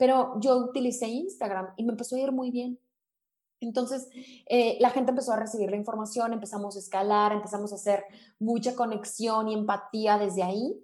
[0.02, 2.80] Pero yo utilicé Instagram y me empezó a ir muy bien.
[3.60, 4.10] Entonces,
[4.50, 8.06] eh, la gente empezó a recibir la información, empezamos a escalar, empezamos a hacer
[8.40, 10.76] mucha conexión y empatía desde ahí.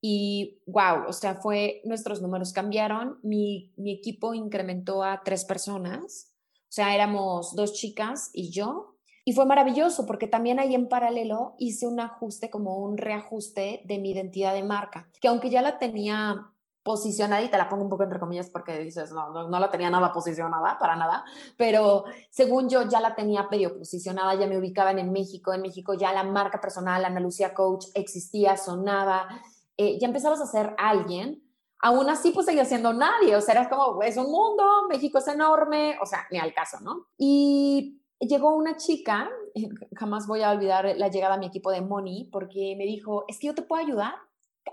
[0.00, 6.34] Y wow, o sea, fue, nuestros números cambiaron, mi, mi equipo incrementó a tres personas,
[6.62, 8.96] o sea, éramos dos chicas y yo.
[9.24, 13.98] Y fue maravilloso porque también ahí en paralelo hice un ajuste, como un reajuste de
[14.00, 16.50] mi identidad de marca, que aunque ya la tenía
[17.50, 20.78] te la pongo un poco entre comillas porque dices, no, no, la tenía nada posicionada,
[20.78, 21.24] para nada,
[21.56, 25.94] pero según yo ya la tenía medio posicionada, ya me ubicaban en México, en México
[25.94, 29.28] ya la marca personal, Ana Lucía Coach, existía, sonaba,
[29.76, 31.42] eh, ya empezabas a ser alguien,
[31.80, 35.28] aún así pues seguía siendo nadie, o sea, era como, es un mundo, México es
[35.28, 37.06] enorme, o sea, ni al caso, ¿no?
[37.18, 39.28] Y llegó una chica,
[39.96, 43.38] jamás voy a olvidar la llegada a mi equipo de Money, porque me dijo, es
[43.38, 44.14] que yo te puedo ayudar,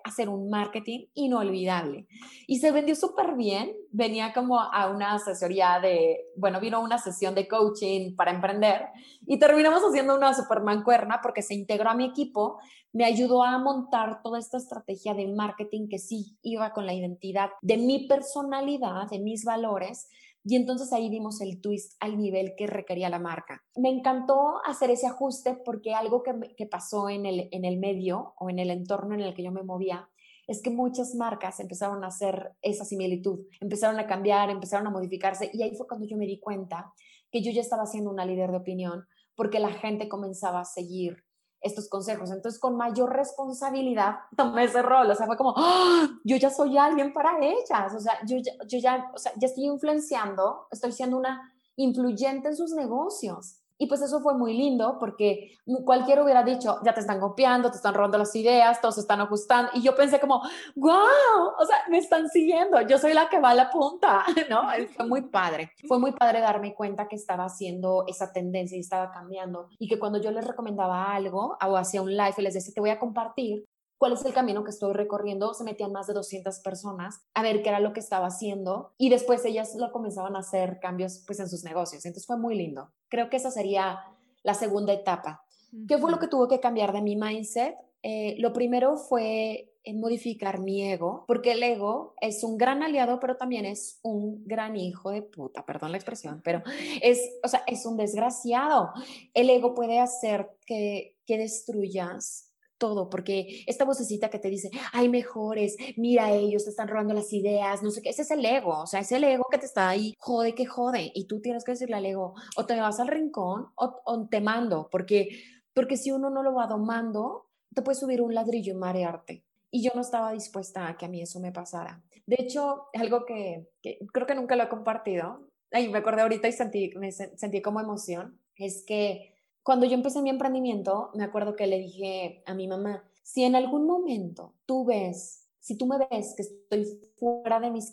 [0.04, 2.08] hacer un marketing inolvidable.
[2.48, 3.74] Y se vendió súper bien.
[3.92, 8.88] Venía como a una asesoría de, bueno, vino una sesión de coaching para emprender
[9.26, 12.60] y terminamos haciendo una super mancuerna porque se integró a mi equipo,
[12.92, 17.50] me ayudó a montar toda esta estrategia de marketing que sí iba con la identidad
[17.62, 20.10] de mi personalidad, de mis valores
[20.44, 23.64] y entonces ahí dimos el twist al nivel que requería la marca.
[23.76, 28.50] Me encantó hacer ese ajuste porque algo que, pasó en el, en el medio o
[28.50, 30.10] en el entorno en el que yo me movía
[30.48, 35.50] es que muchas marcas empezaron a hacer esa similitud, empezaron a cambiar, empezaron a modificarse
[35.54, 36.94] y ahí fue cuando yo me di cuenta
[37.32, 41.24] que yo ya estaba siendo una líder de opinión porque la gente comenzaba a seguir
[41.64, 42.30] estos consejos.
[42.30, 45.10] Entonces, con mayor responsabilidad tomé ese rol.
[45.10, 46.08] O sea, fue como, ¡Ah!
[46.24, 47.94] yo ya soy alguien para ellas.
[47.96, 52.56] O sea, yo, yo ya, o sea, ya estoy influenciando, estoy siendo una influyente en
[52.56, 53.63] sus negocios.
[53.84, 57.76] Y pues eso fue muy lindo porque cualquiera hubiera dicho, ya te están copiando, te
[57.76, 59.72] están robando las ideas, todos se están ajustando.
[59.74, 60.42] Y yo pensé como,
[60.78, 64.62] wow, o sea, me están siguiendo, yo soy la que va a la punta, ¿no?
[64.96, 65.74] Fue muy padre.
[65.86, 69.68] Fue muy padre darme cuenta que estaba haciendo esa tendencia y estaba cambiando.
[69.78, 72.80] Y que cuando yo les recomendaba algo o hacía un live y les decía, te
[72.80, 73.66] voy a compartir,
[73.98, 77.62] cuál es el camino que estoy recorriendo, se metían más de 200 personas a ver
[77.62, 81.40] qué era lo que estaba haciendo y después ellas lo comenzaban a hacer cambios pues
[81.40, 82.06] en sus negocios.
[82.06, 82.92] Entonces fue muy lindo.
[83.10, 84.00] Creo que esa sería
[84.44, 85.46] la segunda etapa.
[85.88, 87.76] ¿Qué fue lo que tuvo que cambiar de mi mindset?
[88.04, 93.36] Eh, lo primero fue modificar mi ego, porque el ego es un gran aliado, pero
[93.36, 96.64] también es un gran hijo de puta, perdón la expresión, pero
[97.02, 98.92] es, o sea, es un desgraciado.
[99.34, 105.10] El ego puede hacer que, que destruyas todo, porque esta vocecita que te dice, hay
[105.10, 108.82] mejores, mira ellos te están robando las ideas, no sé qué, ese es el ego,
[108.82, 111.64] o sea, es el ego que te está ahí, jode que jode, y tú tienes
[111.64, 115.30] que decirle al ego, o te vas al rincón o, te mando, porque,
[115.74, 119.44] porque si uno no lo va domando, te puede subir un ladrillo y marearte.
[119.72, 122.04] Y yo no estaba dispuesta a que a mí eso me pasara.
[122.28, 126.52] De hecho, algo que, creo que nunca lo he compartido, ay, me acordé ahorita y
[126.52, 129.33] sentí, me sentí como emoción, es que
[129.64, 133.56] cuando yo empecé mi emprendimiento, me acuerdo que le dije a mi mamá, si en
[133.56, 137.92] algún momento tú ves, si tú me ves que estoy fuera de mis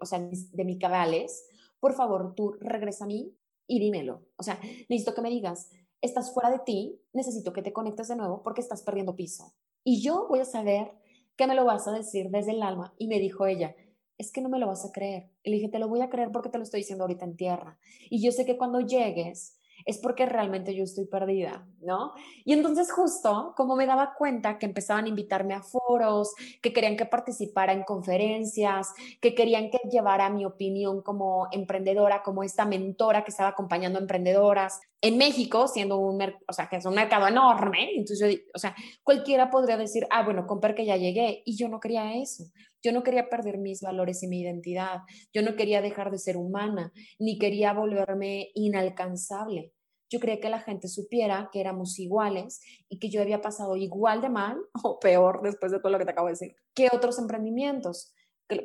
[0.00, 3.32] o sea, de mis cabales, por favor, tú regresa a mí
[3.66, 4.22] y dímelo.
[4.36, 4.58] O sea,
[4.88, 8.60] necesito que me digas, estás fuera de ti, necesito que te conectes de nuevo porque
[8.60, 9.54] estás perdiendo piso.
[9.84, 10.92] Y yo voy a saber
[11.36, 12.94] que me lo vas a decir desde el alma.
[12.98, 13.74] Y me dijo ella,
[14.18, 15.30] es que no me lo vas a creer.
[15.42, 17.36] Y le dije, te lo voy a creer porque te lo estoy diciendo ahorita en
[17.36, 17.78] tierra.
[18.10, 22.12] Y yo sé que cuando llegues es porque realmente yo estoy perdida, ¿no?
[22.44, 26.96] Y entonces justo como me daba cuenta que empezaban a invitarme a foros, que querían
[26.96, 33.24] que participara en conferencias, que querían que llevara mi opinión como emprendedora, como esta mentora
[33.24, 37.26] que estaba acompañando a emprendedoras en México, siendo un, o sea, que es un mercado
[37.26, 41.68] enorme, entonces o sea, cualquiera podría decir, ah, bueno, comprar que ya llegué, y yo
[41.68, 42.44] no quería eso.
[42.84, 45.00] Yo no quería perder mis valores y mi identidad.
[45.32, 49.72] Yo no quería dejar de ser humana, ni quería volverme inalcanzable.
[50.08, 54.20] Yo quería que la gente supiera que éramos iguales y que yo había pasado igual
[54.20, 57.18] de mal o peor después de todo lo que te acabo de decir que otros
[57.18, 58.14] emprendimientos.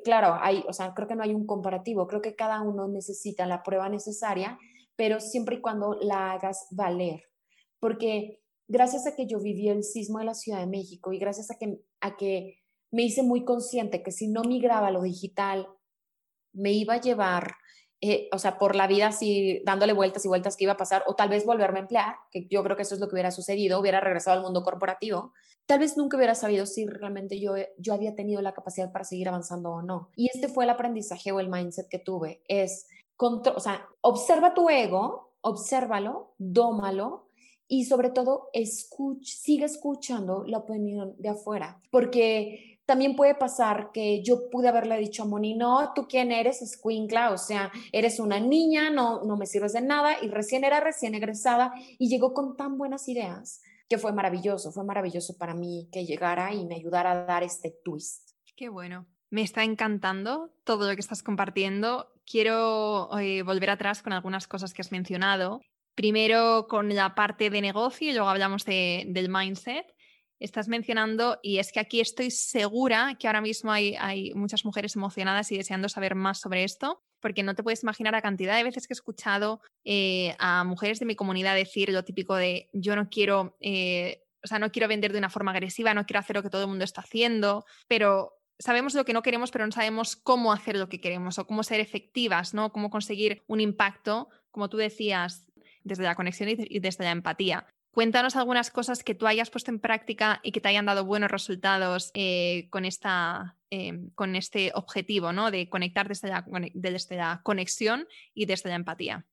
[0.03, 2.07] Claro, hay, o sea, creo que no hay un comparativo.
[2.07, 4.59] Creo que cada uno necesita la prueba necesaria,
[4.97, 7.23] pero siempre y cuando la hagas valer.
[7.79, 11.49] Porque gracias a que yo viví el sismo de la Ciudad de México y gracias
[11.51, 12.57] a que, a que
[12.91, 15.67] me hice muy consciente que si no migraba a lo digital,
[16.53, 17.53] me iba a llevar,
[18.01, 21.03] eh, o sea, por la vida así dándole vueltas y vueltas que iba a pasar,
[21.05, 23.31] o tal vez volverme a emplear, que yo creo que eso es lo que hubiera
[23.31, 25.33] sucedido, hubiera regresado al mundo corporativo,
[25.67, 29.27] tal vez nunca hubiera sabido si realmente yo, yo había tenido la capacidad para seguir
[29.27, 30.09] avanzando o no.
[30.15, 32.87] Y este fue el aprendizaje o el mindset que tuve, es,
[33.17, 37.27] o sea, observa tu ego, obsérvalo, dómalo,
[37.67, 38.49] y sobre todo
[39.21, 45.23] sigue escuchando la opinión de afuera, porque también puede pasar que yo pude haberle dicho
[45.23, 49.45] a Moni, no, tú quién eres, escuincla, o sea, eres una niña, no, no me
[49.45, 53.97] sirves de nada, y recién era recién egresada y llegó con tan buenas ideas que
[53.97, 58.31] fue maravilloso, fue maravilloso para mí que llegara y me ayudara a dar este twist.
[58.55, 59.05] Qué bueno.
[59.29, 62.07] Me está encantando todo lo que estás compartiendo.
[62.29, 65.61] Quiero eh, volver atrás con algunas cosas que has mencionado.
[65.95, 69.87] Primero con la parte de negocio y luego hablamos de, del mindset
[70.39, 74.95] estás mencionando, y es que aquí estoy segura que ahora mismo hay, hay, muchas mujeres
[74.95, 78.63] emocionadas y deseando saber más sobre esto, porque no te puedes imaginar la cantidad de
[78.63, 82.95] veces que he escuchado eh, a mujeres de mi comunidad decir lo típico de yo
[82.95, 86.35] no quiero, eh, o sea, no quiero vender de una forma agresiva, no quiero hacer
[86.35, 89.71] lo que todo el mundo está haciendo, pero sabemos lo que no queremos, pero no
[89.71, 92.71] sabemos cómo hacer lo que queremos o cómo ser efectivas, ¿no?
[92.71, 95.45] Cómo conseguir un impacto, como tú decías,
[95.83, 97.67] desde la conexión y desde la empatía.
[97.91, 101.31] Cuéntanos algunas cosas que tú hayas puesto en práctica y que te hayan dado buenos
[101.31, 105.49] resultados eh, con, esta, em, con este objetivo, ¿no?
[105.49, 106.45] De conectar desde la,
[106.75, 109.25] desde la conexión y desde la empatía.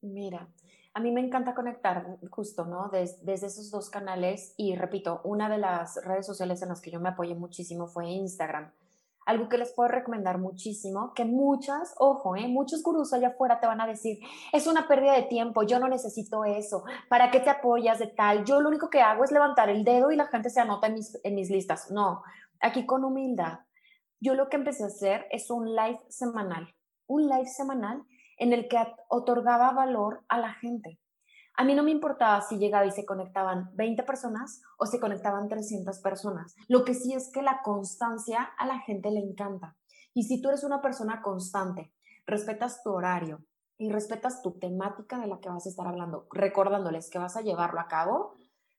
[0.00, 0.48] Mira,
[0.92, 2.90] a mí me encanta conectar justo, ¿no?
[2.90, 7.00] desde esos dos canales y repito, una de las redes sociales en las que yo
[7.00, 8.72] me apoyé muchísimo fue Instagram
[9.26, 12.48] algo que les puedo recomendar muchísimo, que muchas, ojo, ¿eh?
[12.48, 14.18] muchos gurús allá afuera te van a decir,
[14.52, 18.44] es una pérdida de tiempo, yo no necesito eso, ¿para qué te apoyas de tal?
[18.44, 20.94] Yo lo único que hago es levantar el dedo y la gente se anota en
[20.94, 21.90] mis, en mis listas.
[21.90, 22.22] No,
[22.60, 23.60] aquí con humildad.
[24.20, 26.74] Yo lo que empecé a hacer es un live semanal,
[27.06, 28.02] un live semanal
[28.40, 28.78] en el que
[29.08, 30.98] otorgaba valor a la gente.
[31.54, 35.46] A mí no me importaba si llegaba y se conectaban 20 personas o se conectaban
[35.48, 36.56] 300 personas.
[36.66, 39.76] Lo que sí es que la constancia a la gente le encanta.
[40.14, 41.92] Y si tú eres una persona constante,
[42.26, 43.44] respetas tu horario
[43.76, 47.42] y respetas tu temática de la que vas a estar hablando, recordándoles que vas a
[47.42, 48.36] llevarlo a cabo,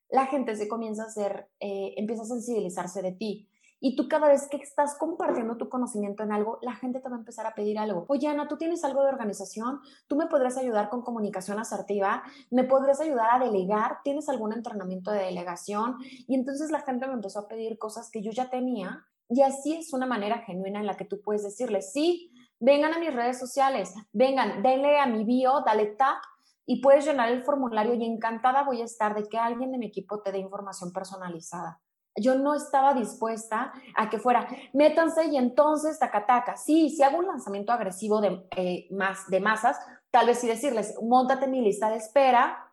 [0.10, 3.48] la gente se comienza a hacer, eh, empieza a sensibilizarse de ti
[3.84, 7.16] y tú cada vez que estás compartiendo tu conocimiento en algo, la gente te va
[7.16, 8.06] a empezar a pedir algo.
[8.10, 12.22] Oye, Ana, tú tienes algo de organización, tú me podrías ayudar con comunicación asertiva,
[12.52, 15.98] me podrías ayudar a delegar, tienes algún entrenamiento de delegación.
[16.28, 19.04] Y entonces la gente me empezó a pedir cosas que yo ya tenía.
[19.28, 23.00] Y así es una manera genuina en la que tú puedes decirle, sí, vengan a
[23.00, 26.22] mis redes sociales, vengan, denle a mi bio, dale tap
[26.68, 29.88] y puedes llenar el formulario y encantada voy a estar de que alguien de mi
[29.88, 31.82] equipo te dé información personalizada.
[32.16, 37.28] Yo no estaba dispuesta a que fuera, métanse y entonces taca Sí, si hago un
[37.28, 41.98] lanzamiento agresivo de, eh, más, de masas, tal vez sí decirles, montate mi lista de
[41.98, 42.72] espera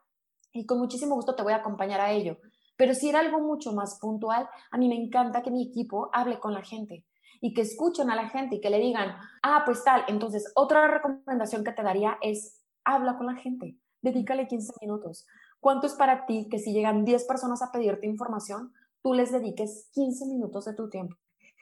[0.53, 2.39] y con muchísimo gusto te voy a acompañar a ello.
[2.77, 6.39] Pero si era algo mucho más puntual, a mí me encanta que mi equipo hable
[6.39, 7.05] con la gente
[7.41, 10.05] y que escuchen a la gente y que le digan, ah, pues tal.
[10.09, 15.27] Entonces, otra recomendación que te daría es, habla con la gente, dedícale 15 minutos.
[15.61, 18.73] ¿Cuánto es para ti que si llegan 10 personas a pedirte información,
[19.03, 21.17] tú les dediques 15 minutos de tu tiempo.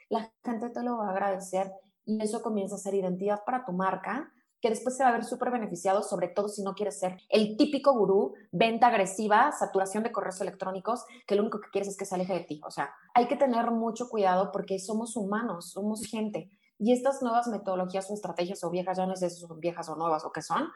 [0.09, 1.71] La gente te lo va a agradecer
[2.05, 4.31] y eso comienza a ser identidad para tu marca,
[4.61, 7.57] que después se va a ver súper beneficiado, sobre todo si no quieres ser el
[7.57, 12.05] típico gurú, venta agresiva, saturación de correos electrónicos, que lo único que quieres es que
[12.05, 12.61] se aleje de ti.
[12.65, 16.49] O sea, hay que tener mucho cuidado porque somos humanos, somos gente.
[16.79, 19.95] Y estas nuevas metodologías o estrategias o viejas, ya no sé si son viejas o
[19.95, 20.69] nuevas o qué son,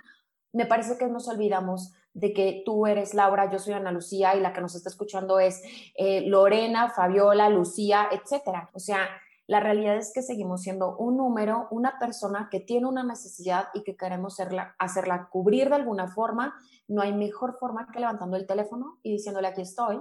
[0.53, 4.41] me parece que nos olvidamos de que tú eres Laura, yo soy Ana Lucía y
[4.41, 5.61] la que nos está escuchando es
[5.95, 8.69] eh, Lorena, Fabiola, Lucía, etcétera.
[8.73, 9.07] O sea,
[9.51, 13.83] La realidad es que seguimos siendo un número, una persona que tiene una necesidad y
[13.83, 16.55] que queremos hacerla, hacerla cubrir de alguna forma.
[16.87, 19.99] No hay mejor forma que levantando el teléfono y diciéndole aquí estoy,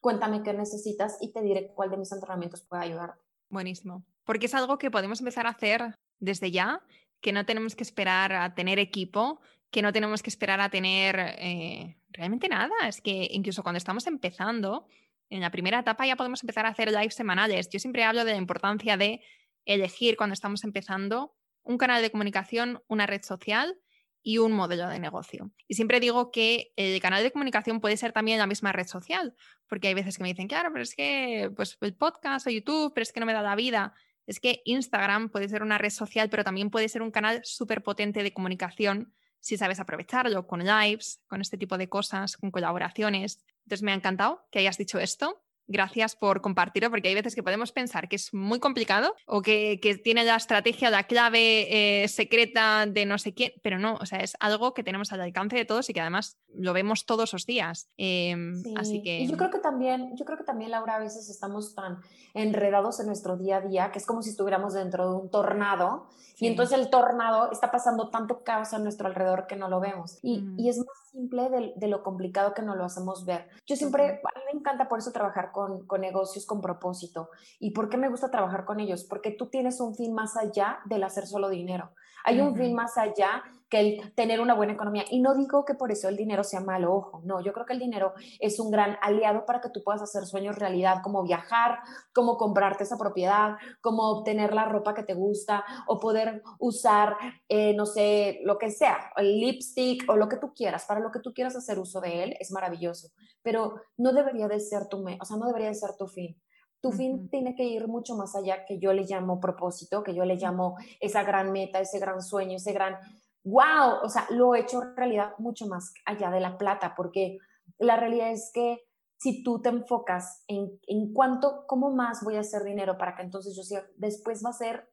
[0.00, 3.20] cuéntame qué necesitas y te diré cuál de mis entrenamientos puede ayudarte.
[3.48, 4.04] Buenísimo.
[4.24, 6.80] Porque es algo que podemos empezar a hacer desde ya,
[7.20, 9.40] que no tenemos que esperar a tener equipo,
[9.72, 12.74] que no tenemos que esperar a tener eh, realmente nada.
[12.86, 14.86] Es que incluso cuando estamos empezando,
[15.30, 17.70] en la primera etapa ya podemos empezar a hacer lives semanales.
[17.70, 19.22] Yo siempre hablo de la importancia de
[19.64, 23.78] elegir cuando estamos empezando un canal de comunicación, una red social
[24.22, 25.50] y un modelo de negocio.
[25.66, 29.34] Y siempre digo que el canal de comunicación puede ser también la misma red social,
[29.68, 32.92] porque hay veces que me dicen, claro, pero es que pues, el podcast o YouTube,
[32.94, 33.94] pero es que no me da la vida.
[34.26, 37.82] Es que Instagram puede ser una red social, pero también puede ser un canal súper
[37.82, 43.44] potente de comunicación si sabes aprovecharlo con lives, con este tipo de cosas, con colaboraciones.
[43.64, 47.42] Entonces me ha encantado que hayas dicho esto Gracias por compartirlo, porque hay veces que
[47.42, 52.86] podemos pensar que es muy complicado o que, tiene la estrategia, la clave eh, secreta
[52.86, 55.64] de no sé quién, pero no, o sea, es algo que tenemos al alcance de
[55.64, 57.88] todos y que además lo vemos todos los días.
[57.96, 59.20] Em, así que...
[59.20, 61.98] Y yo creo que también, yo creo que también, Laura, a veces estamos tan
[62.34, 66.08] enredados en nuestro día a día que es como si estuviéramos dentro de un tornado
[66.38, 70.18] y entonces el tornado está pasando tanto caos a nuestro alrededor que no lo vemos.
[70.22, 70.58] Y, mm.
[70.58, 73.48] y es más simple de, lo complicado que no lo hacemos ver.
[73.66, 77.28] Yo siempre, a mí me encanta por eso trabajar con, con, negocios con propósito.
[77.60, 79.04] ¿Y por qué me gusta trabajar con ellos?
[79.04, 81.90] Porque tú tienes un fin más allá del hacer solo dinero.
[82.24, 83.42] Hay un fin más allá
[83.72, 85.04] que el tener una buena economía.
[85.10, 87.72] Y no digo que por eso el dinero sea malo, ojo, no, yo creo que
[87.72, 91.78] el dinero es un gran aliado para que tú puedas hacer sueños realidad, como viajar,
[92.14, 97.16] como comprarte esa propiedad, como obtener la ropa que te gusta o poder usar,
[97.48, 101.10] eh, no sé, lo que sea, el lipstick o lo que tú quieras, para lo
[101.10, 103.08] que tú quieras hacer uso de él, es maravilloso,
[103.40, 106.38] pero no debería de ser tu, o sea, no debería de ser tu fin.
[106.82, 110.24] Tu fin tiene que ir mucho más allá que yo le llamo propósito, que yo
[110.24, 112.96] le llamo esa gran meta, ese gran sueño, ese gran
[113.44, 117.38] wow, o sea, lo he hecho realidad mucho más allá de la plata, porque
[117.78, 118.84] la realidad es que
[119.18, 123.22] si tú te enfocas en, en cuánto, cómo más voy a hacer dinero para que
[123.22, 124.88] entonces yo sea, después va a ser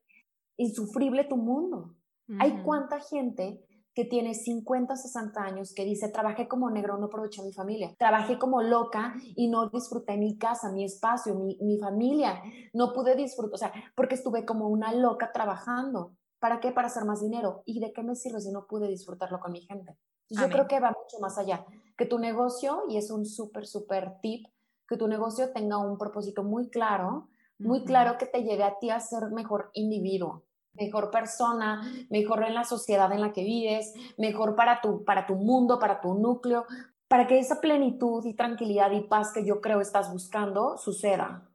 [0.58, 1.96] insufrible tu mundo.
[2.40, 7.42] Hay cuánta gente que tiene 50, 60 años que dice, trabajé como negro, no aproveché
[7.42, 11.80] a mi familia, trabajé como loca y no disfruté mi casa, mi espacio, mi, mi
[11.80, 12.42] familia,
[12.74, 16.14] no pude disfrutar, o sea, porque estuve como una loca trabajando.
[16.40, 16.72] ¿Para qué?
[16.72, 17.64] Para hacer más dinero.
[17.66, 19.98] ¿Y de qué me sirve si no pude disfrutarlo con mi gente?
[20.30, 21.66] Yo creo que va mucho más allá.
[21.98, 24.46] Que tu negocio, y es un súper, súper tip,
[24.88, 28.90] que tu negocio tenga un propósito muy claro, muy claro que te lleve a ti
[28.90, 34.56] a ser mejor individuo, mejor persona, mejor en la sociedad en la que vives, mejor
[34.56, 36.66] para tu, para tu mundo, para tu núcleo,
[37.08, 41.50] para que esa plenitud y tranquilidad y paz que yo creo estás buscando suceda.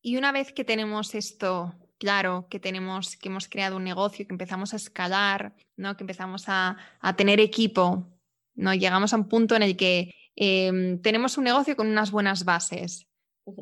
[0.00, 1.72] Y una vez que tenemos esto
[2.02, 5.96] claro que tenemos, que hemos creado un negocio, que empezamos a escalar, ¿no?
[5.96, 6.76] que empezamos a,
[7.16, 8.08] tener equipo,
[8.56, 8.74] ¿no?
[8.74, 13.06] llegamos a un punto en el que em, tenemos un negocio con unas buenas bases,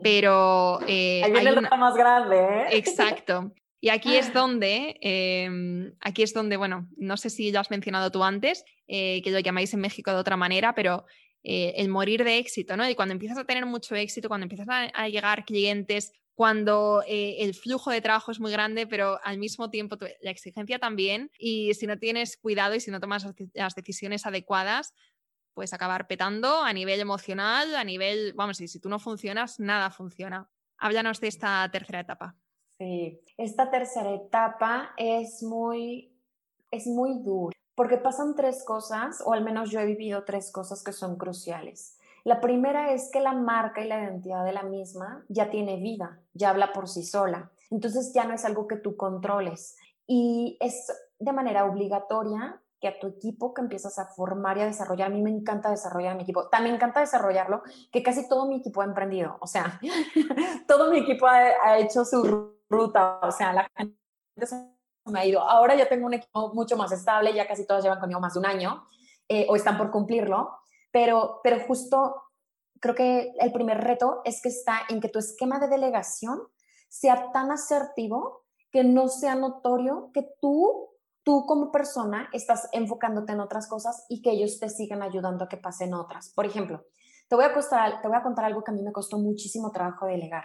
[0.03, 0.81] pero...
[0.87, 1.69] Eh, Ahí viene una...
[1.77, 2.79] más grande, ¿eh?
[2.79, 3.53] Exacto.
[3.79, 8.11] Y aquí es donde, em, aquí es donde, bueno, no sé si lo has mencionado
[8.11, 11.05] tú antes, eh, que lo llamáis en México de otra manera, pero
[11.43, 12.89] eh, el morir de éxito, ¿no?
[12.89, 17.53] Y cuando empiezas a tener mucho éxito, cuando empiezas a llegar clientes cuando eh, el
[17.53, 21.31] flujo de trabajo es muy grande, pero al mismo tiempo la exigencia también.
[21.39, 24.95] Y si no tienes cuidado y si no tomas las decisiones adecuadas,
[25.53, 29.91] puedes acabar petando a nivel emocional, a nivel, vamos, y si tú no funcionas, nada
[29.91, 30.51] funciona.
[30.79, 32.35] Háblanos de esta tercera etapa.
[32.79, 36.11] Sí, esta tercera etapa es muy,
[36.71, 40.83] es muy dura, porque pasan tres cosas, o al menos yo he vivido tres cosas
[40.83, 42.00] que son cruciales.
[42.31, 46.21] La primera es que la marca y la identidad de la misma ya tiene vida,
[46.33, 47.51] ya habla por sí sola.
[47.71, 49.77] Entonces ya no es algo que tú controles.
[50.07, 50.87] Y es
[51.19, 55.13] de manera obligatoria que a tu equipo que empiezas a formar y a desarrollar, a
[55.13, 58.59] mí me encanta desarrollar a mi equipo, también me encanta desarrollarlo, que casi todo mi
[58.59, 59.81] equipo ha emprendido, o sea,
[60.69, 63.97] todo mi equipo ha, hecho su ruta, o sea, la gente
[64.47, 64.55] se
[65.07, 65.41] me ha ido.
[65.41, 68.39] Ahora ya tengo un equipo mucho más estable, ya casi todos llevan conmigo más de
[68.39, 68.87] un año
[69.29, 70.61] eh, o están por cumplirlo,
[70.91, 72.15] pero, pero justo
[72.81, 76.41] creo que el primer reto es que está en que tu esquema de delegación
[76.89, 80.89] sea tan asertivo que no sea notorio que tú,
[81.23, 85.49] tú como persona estás enfocándote en otras cosas y que ellos te sigan ayudando a
[85.49, 86.33] que pasen otras.
[86.35, 86.85] Por ejemplo,
[87.29, 87.53] te voy a,
[88.01, 90.45] te voy a contar algo que a mí me costó muchísimo trabajo delegar.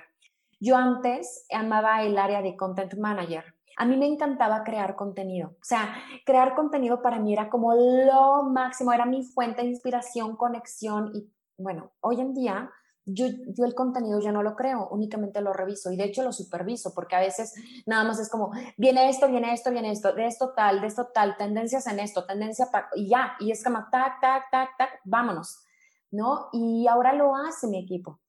[0.60, 5.50] Yo antes amaba el área de content manager a mí me encantaba crear contenido.
[5.50, 5.96] O sea,
[6.26, 11.30] crear contenido para mí era como lo máximo, era mi fuente de inspiración, conexión y
[11.58, 12.72] bueno, hoy en día
[13.06, 16.34] yo, yo el contenido ya no lo creo, únicamente lo reviso y de hecho lo
[16.34, 17.54] superviso porque a veces
[17.86, 21.08] nada más es como, viene esto, viene esto, viene esto, de esto tal, de esto
[21.14, 24.90] tal, tendencias en esto, tendencia para, y ya, y es como, tac, tac, tac, tac,
[25.04, 25.64] vámonos,
[26.12, 26.50] ¿no?
[26.52, 28.20] Y ahora lo hace mi equipo.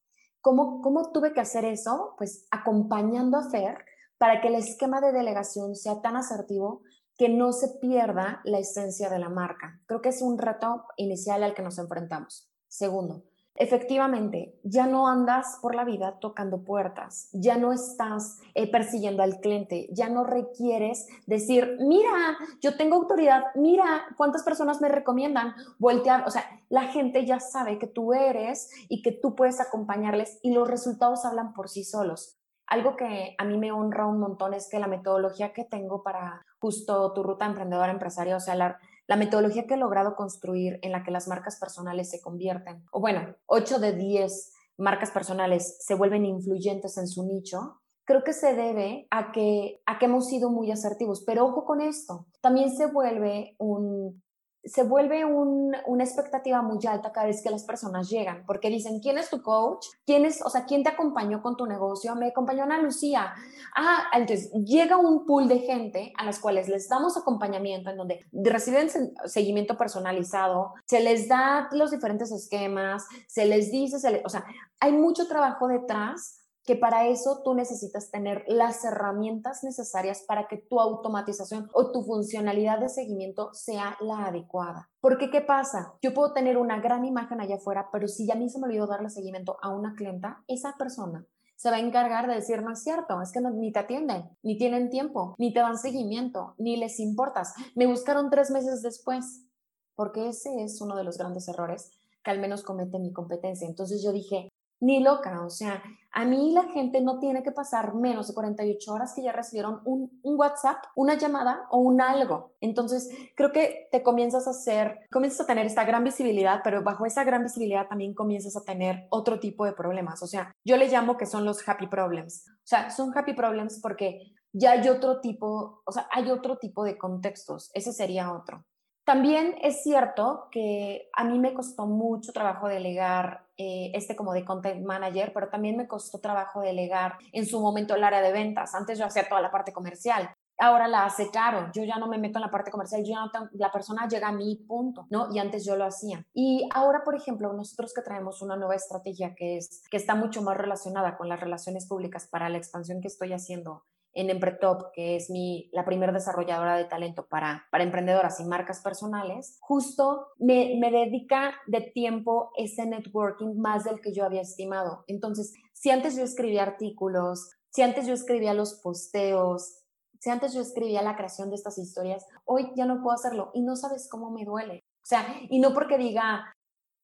[0.43, 2.15] ¿Cómo, cómo tuve que hacer eso?
[2.19, 3.79] Pues acompañando a Fer
[4.19, 6.83] para que el esquema de delegación sea tan asertivo
[7.19, 9.81] que no se pierda la esencia de la marca.
[9.87, 12.51] Creo que es un reto inicial al que nos enfrentamos.
[12.69, 19.23] Segundo, efectivamente, ya no andas por la vida tocando puertas, ya no estás eh, persiguiendo
[19.23, 25.55] al cliente, ya no requieres decir, mira, yo tengo autoridad, mira cuántas personas me recomiendan,
[25.79, 30.39] voltear, o sea, la gente ya sabe que tú eres y que tú puedes acompañarles
[30.43, 32.37] y los resultados hablan por sí solos.
[32.67, 36.45] Algo que a mí me honra un montón es que la metodología que tengo para
[36.59, 41.05] justo tu ruta emprendedora empresaria, o sea, la, metodología que he logrado construir en la
[41.05, 46.27] que las marcas personales se convierten, o bueno, 8 de 10 marcas personales se vuelven
[46.27, 50.71] influyentes en su nicho, creo que se debe a que, a que hemos sido muy
[50.73, 51.23] asertivos.
[51.25, 54.23] Pero ojo con esto, también se vuelve un,
[54.67, 59.19] se vuelve una expectativa muy alta cada vez que las personas llegan, porque dicen, ¿quién
[59.19, 59.87] es tu coach?
[60.05, 62.15] ¿Quién es, o sea, quién te acompañó con tu negocio?
[62.17, 63.33] Me acompañó Ana Lucía.
[63.75, 68.27] Ah, entonces llega un pool de gente a las cuales les damos acompañamiento en donde
[68.33, 68.89] reciben
[69.25, 74.45] seguimiento personalizado, se les da los diferentes esquemas, se les dice, o sea,
[74.81, 76.36] hay mucho trabajo detrás
[76.67, 82.03] que para eso tú necesitas tener las herramientas necesarias para que tu automatización o tu
[82.03, 84.91] funcionalidad de seguimiento sea la adecuada.
[85.01, 85.95] Porque, ¿qué pasa?
[86.03, 88.67] Yo puedo tener una gran imagen allá afuera, pero si ya a mí se me
[88.67, 92.73] olvidó darle seguimiento a una clienta, esa persona se va a encargar de decir, no
[92.73, 96.77] es cierto, es que ni te atienden, ni tienen tiempo, ni te dan seguimiento, ni
[96.77, 97.55] les importas.
[97.75, 99.47] Me buscaron tres meses después,
[99.95, 101.93] porque ese es uno de los grandes errores
[102.23, 103.67] que al menos comete mi competencia.
[103.67, 104.51] Entonces yo dije,
[104.81, 105.83] ni loca, o sea,
[106.17, 109.83] a mí la gente no tiene que pasar menos de 48 horas que ya recibieron
[109.85, 112.55] un, WhatsApp, una llamada o un algo.
[112.63, 117.05] Entonces, creo que te comienzas a hacer, comienzas a tener esta gran visibilidad, pero bajo
[117.05, 120.23] esa gran visibilidad también comienzas a tener otro tipo de problemas.
[120.23, 122.49] O sea, yo le llamo que son los happy problems.
[122.49, 126.83] O sea, son happy problems porque ya hay otro tipo, o sea, hay otro tipo
[126.83, 127.71] de contextos.
[127.75, 128.65] Ese sería otro.
[129.07, 134.45] También es cierto que a mí me costó mucho trabajo delegar eh, este como de
[134.45, 138.75] content manager, pero también me costó trabajo delegar en su momento el área de ventas.
[138.75, 140.29] Antes yo hacía toda la parte comercial.
[140.59, 143.05] Ahora la hace caro, yo ya no me meto en la parte comercial,
[143.53, 145.29] la persona llega a mi punto, ¿no?
[145.33, 146.27] Y antes yo lo hacía.
[146.35, 150.43] Y ahora, por ejemplo, nosotros que traemos una nueva estrategia que es que está mucho
[150.43, 153.85] más relacionada con las relaciones públicas para la expansión que estoy haciendo
[154.17, 158.81] en Empretop, que es mi, la primera desarrolladora de talento para, para emprendedoras y marcas
[158.81, 165.05] personales, justo me, me dedica de tiempo ese networking más del que yo había estimado.
[165.07, 169.83] Entonces, si antes yo escribía artículos, si antes yo escribía los posteos,
[170.19, 173.61] si antes yo escribía la creación de estas historias, hoy ya no puedo hacerlo y
[173.63, 174.79] no sabes cómo me duele.
[174.79, 176.56] O sea, y no porque diga,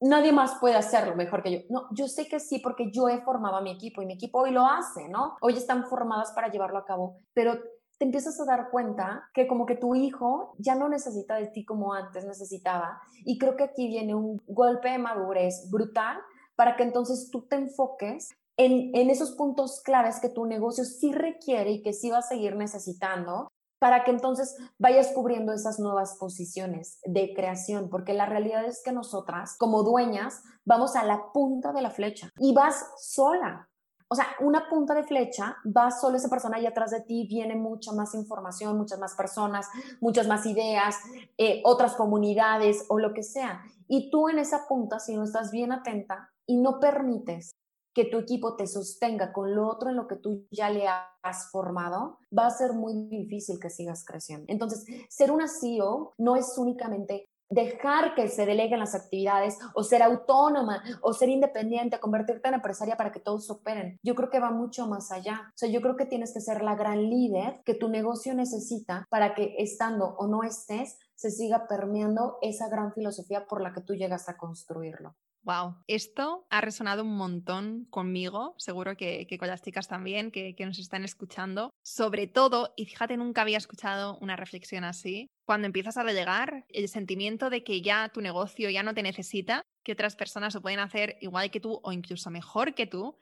[0.02, 1.58] nadie más puede hacerlo mejor que yo.
[1.70, 4.40] No, yo sé que sí porque yo he formado a mi equipo y mi equipo
[4.40, 5.36] hoy lo hace, ¿no?
[5.40, 7.58] Hoy están formadas para llevarlo a cabo, pero
[7.98, 11.64] te empiezas a dar cuenta que como que tu hijo ya no necesita de ti
[11.64, 13.00] como antes necesitaba.
[13.24, 16.18] Y creo que aquí viene un golpe de madurez brutal
[16.56, 21.12] para que entonces tú te enfoques en, en, esos puntos claves que tu negocio sí
[21.12, 23.51] requiere y que sí va a seguir necesitando
[23.82, 28.92] para que entonces vayas cubriendo esas nuevas posiciones de creación, porque la realidad es que
[28.92, 33.68] nosotras, como dueñas, vamos a la punta de la flecha y vas sola.
[34.06, 37.56] O sea, una punta de flecha, va solo esa persona y atrás de ti viene
[37.56, 39.66] mucha más información, muchas más personas,
[40.00, 40.94] muchas más ideas,
[41.36, 43.64] eh, otras comunidades o lo que sea.
[43.88, 47.50] Y tú en esa punta, si no estás bien atenta y no permites
[47.94, 51.50] que tu equipo te sostenga con lo otro en lo que tú ya le has
[51.50, 54.46] formado, va a ser muy difícil que sigas creciendo.
[54.48, 60.02] Entonces, ser una CEO no es únicamente dejar que se deleguen las actividades o ser
[60.02, 63.98] autónoma o ser independiente, convertirte en empresaria para que todos operen.
[64.02, 65.42] Yo creo que va mucho más allá.
[65.48, 69.06] O sea, yo creo que tienes que ser la gran líder que tu negocio necesita
[69.10, 73.82] para que estando o no estés, se siga permeando esa gran filosofía por la que
[73.82, 75.14] tú llegas a construirlo.
[75.44, 80.66] Wow, esto ha resonado un montón conmigo, seguro que, con las chicas también que, que,
[80.66, 81.70] nos están escuchando.
[81.82, 86.88] Sobre todo, y fíjate, nunca había escuchado una reflexión así, cuando empiezas a delegar, el
[86.88, 90.78] sentimiento de que ya tu negocio ya no te necesita, que otras personas lo pueden
[90.78, 93.16] hacer igual que tú o incluso mejor que tú,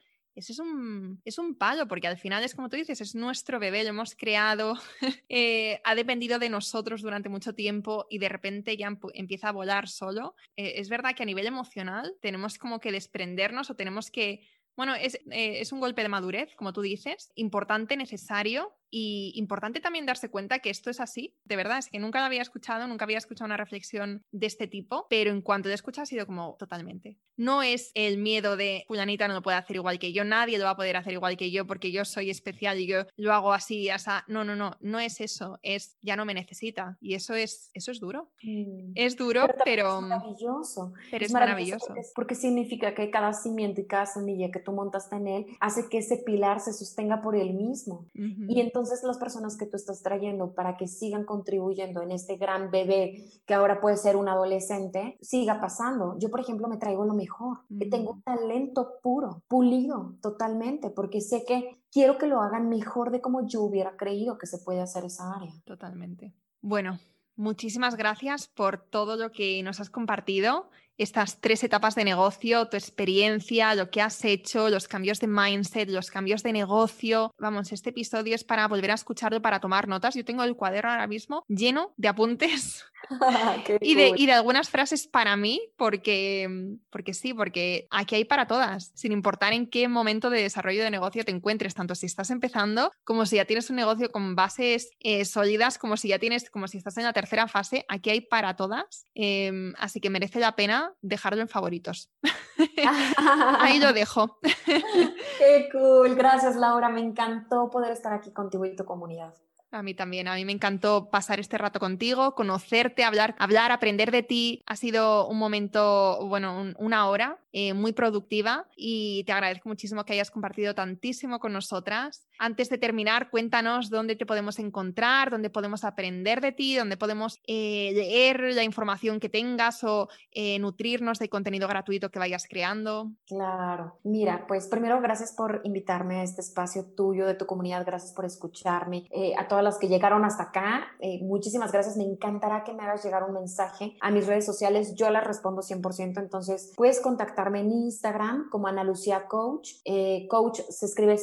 [0.49, 3.83] es un, es un palo, porque al final es como tú dices, es nuestro bebé,
[3.83, 4.79] lo hemos creado,
[5.29, 9.89] eh, ha dependido de nosotros durante mucho tiempo y de repente ya empieza a volar
[9.89, 10.35] solo.
[10.57, 14.95] Eh, es verdad que a nivel emocional tenemos como que desprendernos o tenemos que bueno,
[14.95, 20.07] es, eh, es, un golpe de madurez, como tú dices, importante, necesario, y importante también
[20.07, 23.05] darse cuenta que esto es así, de verdad, es que nunca lo había escuchado, nunca
[23.05, 26.57] había escuchado una reflexión de este tipo, pero en cuanto lo escuchado ha sido como
[26.59, 27.17] totalmente.
[27.37, 30.65] No es el miedo de fulanita no lo puede hacer igual que yo, nadie lo
[30.65, 33.53] va a poder hacer igual que yo porque yo soy especial y yo lo hago
[33.53, 34.25] así, asa.
[34.27, 37.93] No, no, no, no es eso, es ya no me necesita y eso es eso
[37.93, 38.31] es duro.
[38.43, 38.93] Mm.
[38.95, 40.93] Es duro, pero, es maravilloso.
[41.11, 41.95] Pero es, maravilloso.
[42.15, 45.99] Porque, significa que cada cimiento y cada semilla que tú montaste en él hace que
[45.99, 48.07] ese pilar se sostenga por él mismo.
[48.15, 52.37] Y entonces entonces las personas que tú estás trayendo para que sigan contribuyendo en este
[52.37, 56.19] gran bebé que ahora puede ser un adolescente, siga pasando.
[56.19, 57.59] Yo, por ejemplo, me traigo lo mejor.
[57.91, 63.21] Tengo un talento puro, pulido totalmente, porque sé que quiero que lo hagan mejor de
[63.21, 65.53] como yo hubiera creído que se puede hacer esa área.
[65.67, 66.33] Totalmente.
[66.63, 66.99] Bueno,
[67.37, 72.77] muchísimas gracias por todo lo que nos has compartido estas tres etapas de negocio, tu
[72.77, 77.33] experiencia, lo que has hecho, los cambios de mindset, los cambios de negocio.
[77.39, 80.15] Vamos, este episodio es para volver a escucharlo, para tomar notas.
[80.15, 82.85] Yo tengo el cuaderno ahora mismo lleno de apuntes
[83.81, 88.47] y, de, y, de, algunas frases para mí, porque, porque sí, porque aquí hay para
[88.47, 92.31] todas, sin importar en qué momento de desarrollo de negocio te encuentres, tanto si estás
[92.31, 96.51] empezando como si ya tienes un negocio con bases eh, sólidas, como si ya tienes,
[96.51, 99.07] como si estás en la tercera fase, aquí hay para todas.
[99.15, 102.11] Em, así que merece la pena dejarlo en favoritos.
[103.59, 104.39] Ahí lo dejo.
[105.39, 106.15] Qué cool.
[106.15, 106.89] Gracias, Laura.
[106.89, 109.35] Me encantó poder estar aquí contigo y tu comunidad.
[109.73, 114.11] A mí también, a mí me encantó pasar este rato contigo, conocerte, hablar, hablar, aprender
[114.11, 114.63] de ti.
[114.67, 120.15] Ha sido un momento, bueno, una hora eh, muy productiva y te agradezco muchísimo que
[120.15, 122.27] hayas compartido tantísimo con nosotras.
[122.43, 127.39] Antes de terminar, cuéntanos dónde te podemos encontrar, dónde podemos aprender de ti, dónde podemos
[127.47, 133.11] eh, leer la información que tengas o eh, nutrirnos de contenido gratuito que vayas creando.
[133.27, 138.15] Claro, mira, pues primero gracias por invitarme a este espacio tuyo, de tu comunidad, gracias
[138.15, 139.07] por escucharme.
[139.37, 141.99] a todas las que llegaron hasta acá, muchísimas gracias.
[141.99, 145.61] Me encantará que me hagas llegar un mensaje a mis redes sociales, yo las respondo
[145.61, 149.73] 100%, entonces puedes contactar en Instagram como Ana Lucía Coach.
[149.85, 151.19] Eh, coach se escribe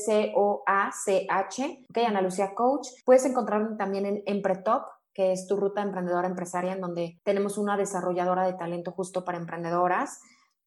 [1.08, 1.86] C-O-A-C-H.
[1.90, 2.90] Ok, Ana Lucía Coach.
[3.06, 4.84] Puedes encontrarme también en Empretop
[5.18, 9.40] que es tu ruta emprendedora empresaria, en donde tenemos una desarrolladora de talento justo para
[9.40, 10.22] emprendedoras.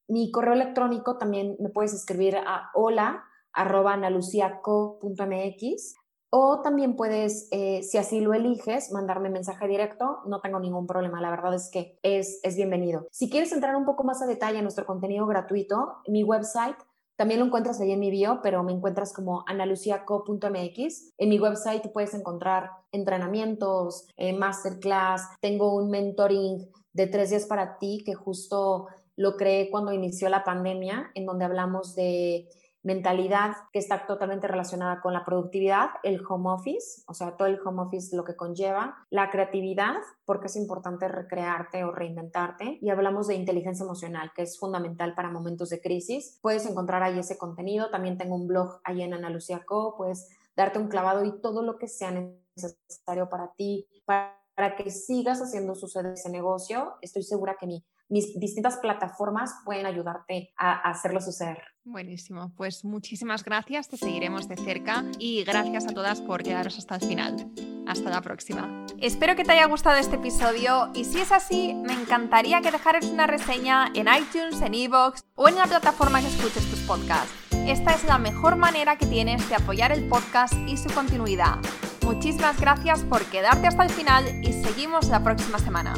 [0.09, 3.23] Mi correo electrónico también me puedes escribir a hola
[3.53, 5.95] arroba analuciaco.mx
[6.31, 10.19] o también puedes, eh, si así lo eliges, mandarme mensaje directo.
[10.27, 11.21] No tengo ningún problema.
[11.21, 13.07] La verdad es que es, es bienvenido.
[13.13, 16.77] Si quieres entrar un poco más a detalle en nuestro contenido gratuito, mi website
[17.21, 21.13] también lo encuentras ahí en mi bio, pero me encuentras como analuciaco.mx.
[21.19, 25.29] En mi website puedes encontrar entrenamientos, eh, masterclass.
[25.39, 30.45] Tengo un mentoring de tres días para ti que justo lo creé cuando inició la
[30.45, 32.49] pandemia, en donde hablamos de
[32.83, 37.61] mentalidad que está totalmente relacionada con la productividad, el home office, o sea, todo el
[37.65, 43.27] home office lo que conlleva, la creatividad, porque es importante recrearte o reinventarte, y hablamos
[43.29, 46.39] de inteligencia emocional, que es fundamental para momentos de crisis.
[46.41, 50.29] Puedes encontrar ahí ese contenido, también tengo un blog ahí en Ana Lucía Co, puedes
[50.57, 54.37] darte un clavado y todo lo que sea necesario para ti, para,
[54.77, 56.97] que sigas haciendo suceder ese negocio.
[57.01, 61.63] Estoy segura que mi mis distintas plataformas pueden ayudarte a, hacerlo suceder.
[61.85, 66.97] Buenísimo, pues muchísimas gracias, te seguiremos de cerca y gracias a todas por quedaros hasta
[66.97, 67.51] el final.
[67.87, 68.87] Hasta la próxima.
[69.01, 73.07] Espero que te haya gustado este episodio y si es así, me encantaría que dejaras
[73.07, 77.33] una reseña en iTunes, en Evox o en la plataforma que escuches tus podcasts.
[77.67, 81.59] Esta es la mejor manera que tienes de apoyar el podcast y su continuidad.
[82.05, 85.95] Muchísimas gracias por quedarte hasta el final y seguimos la próxima semana.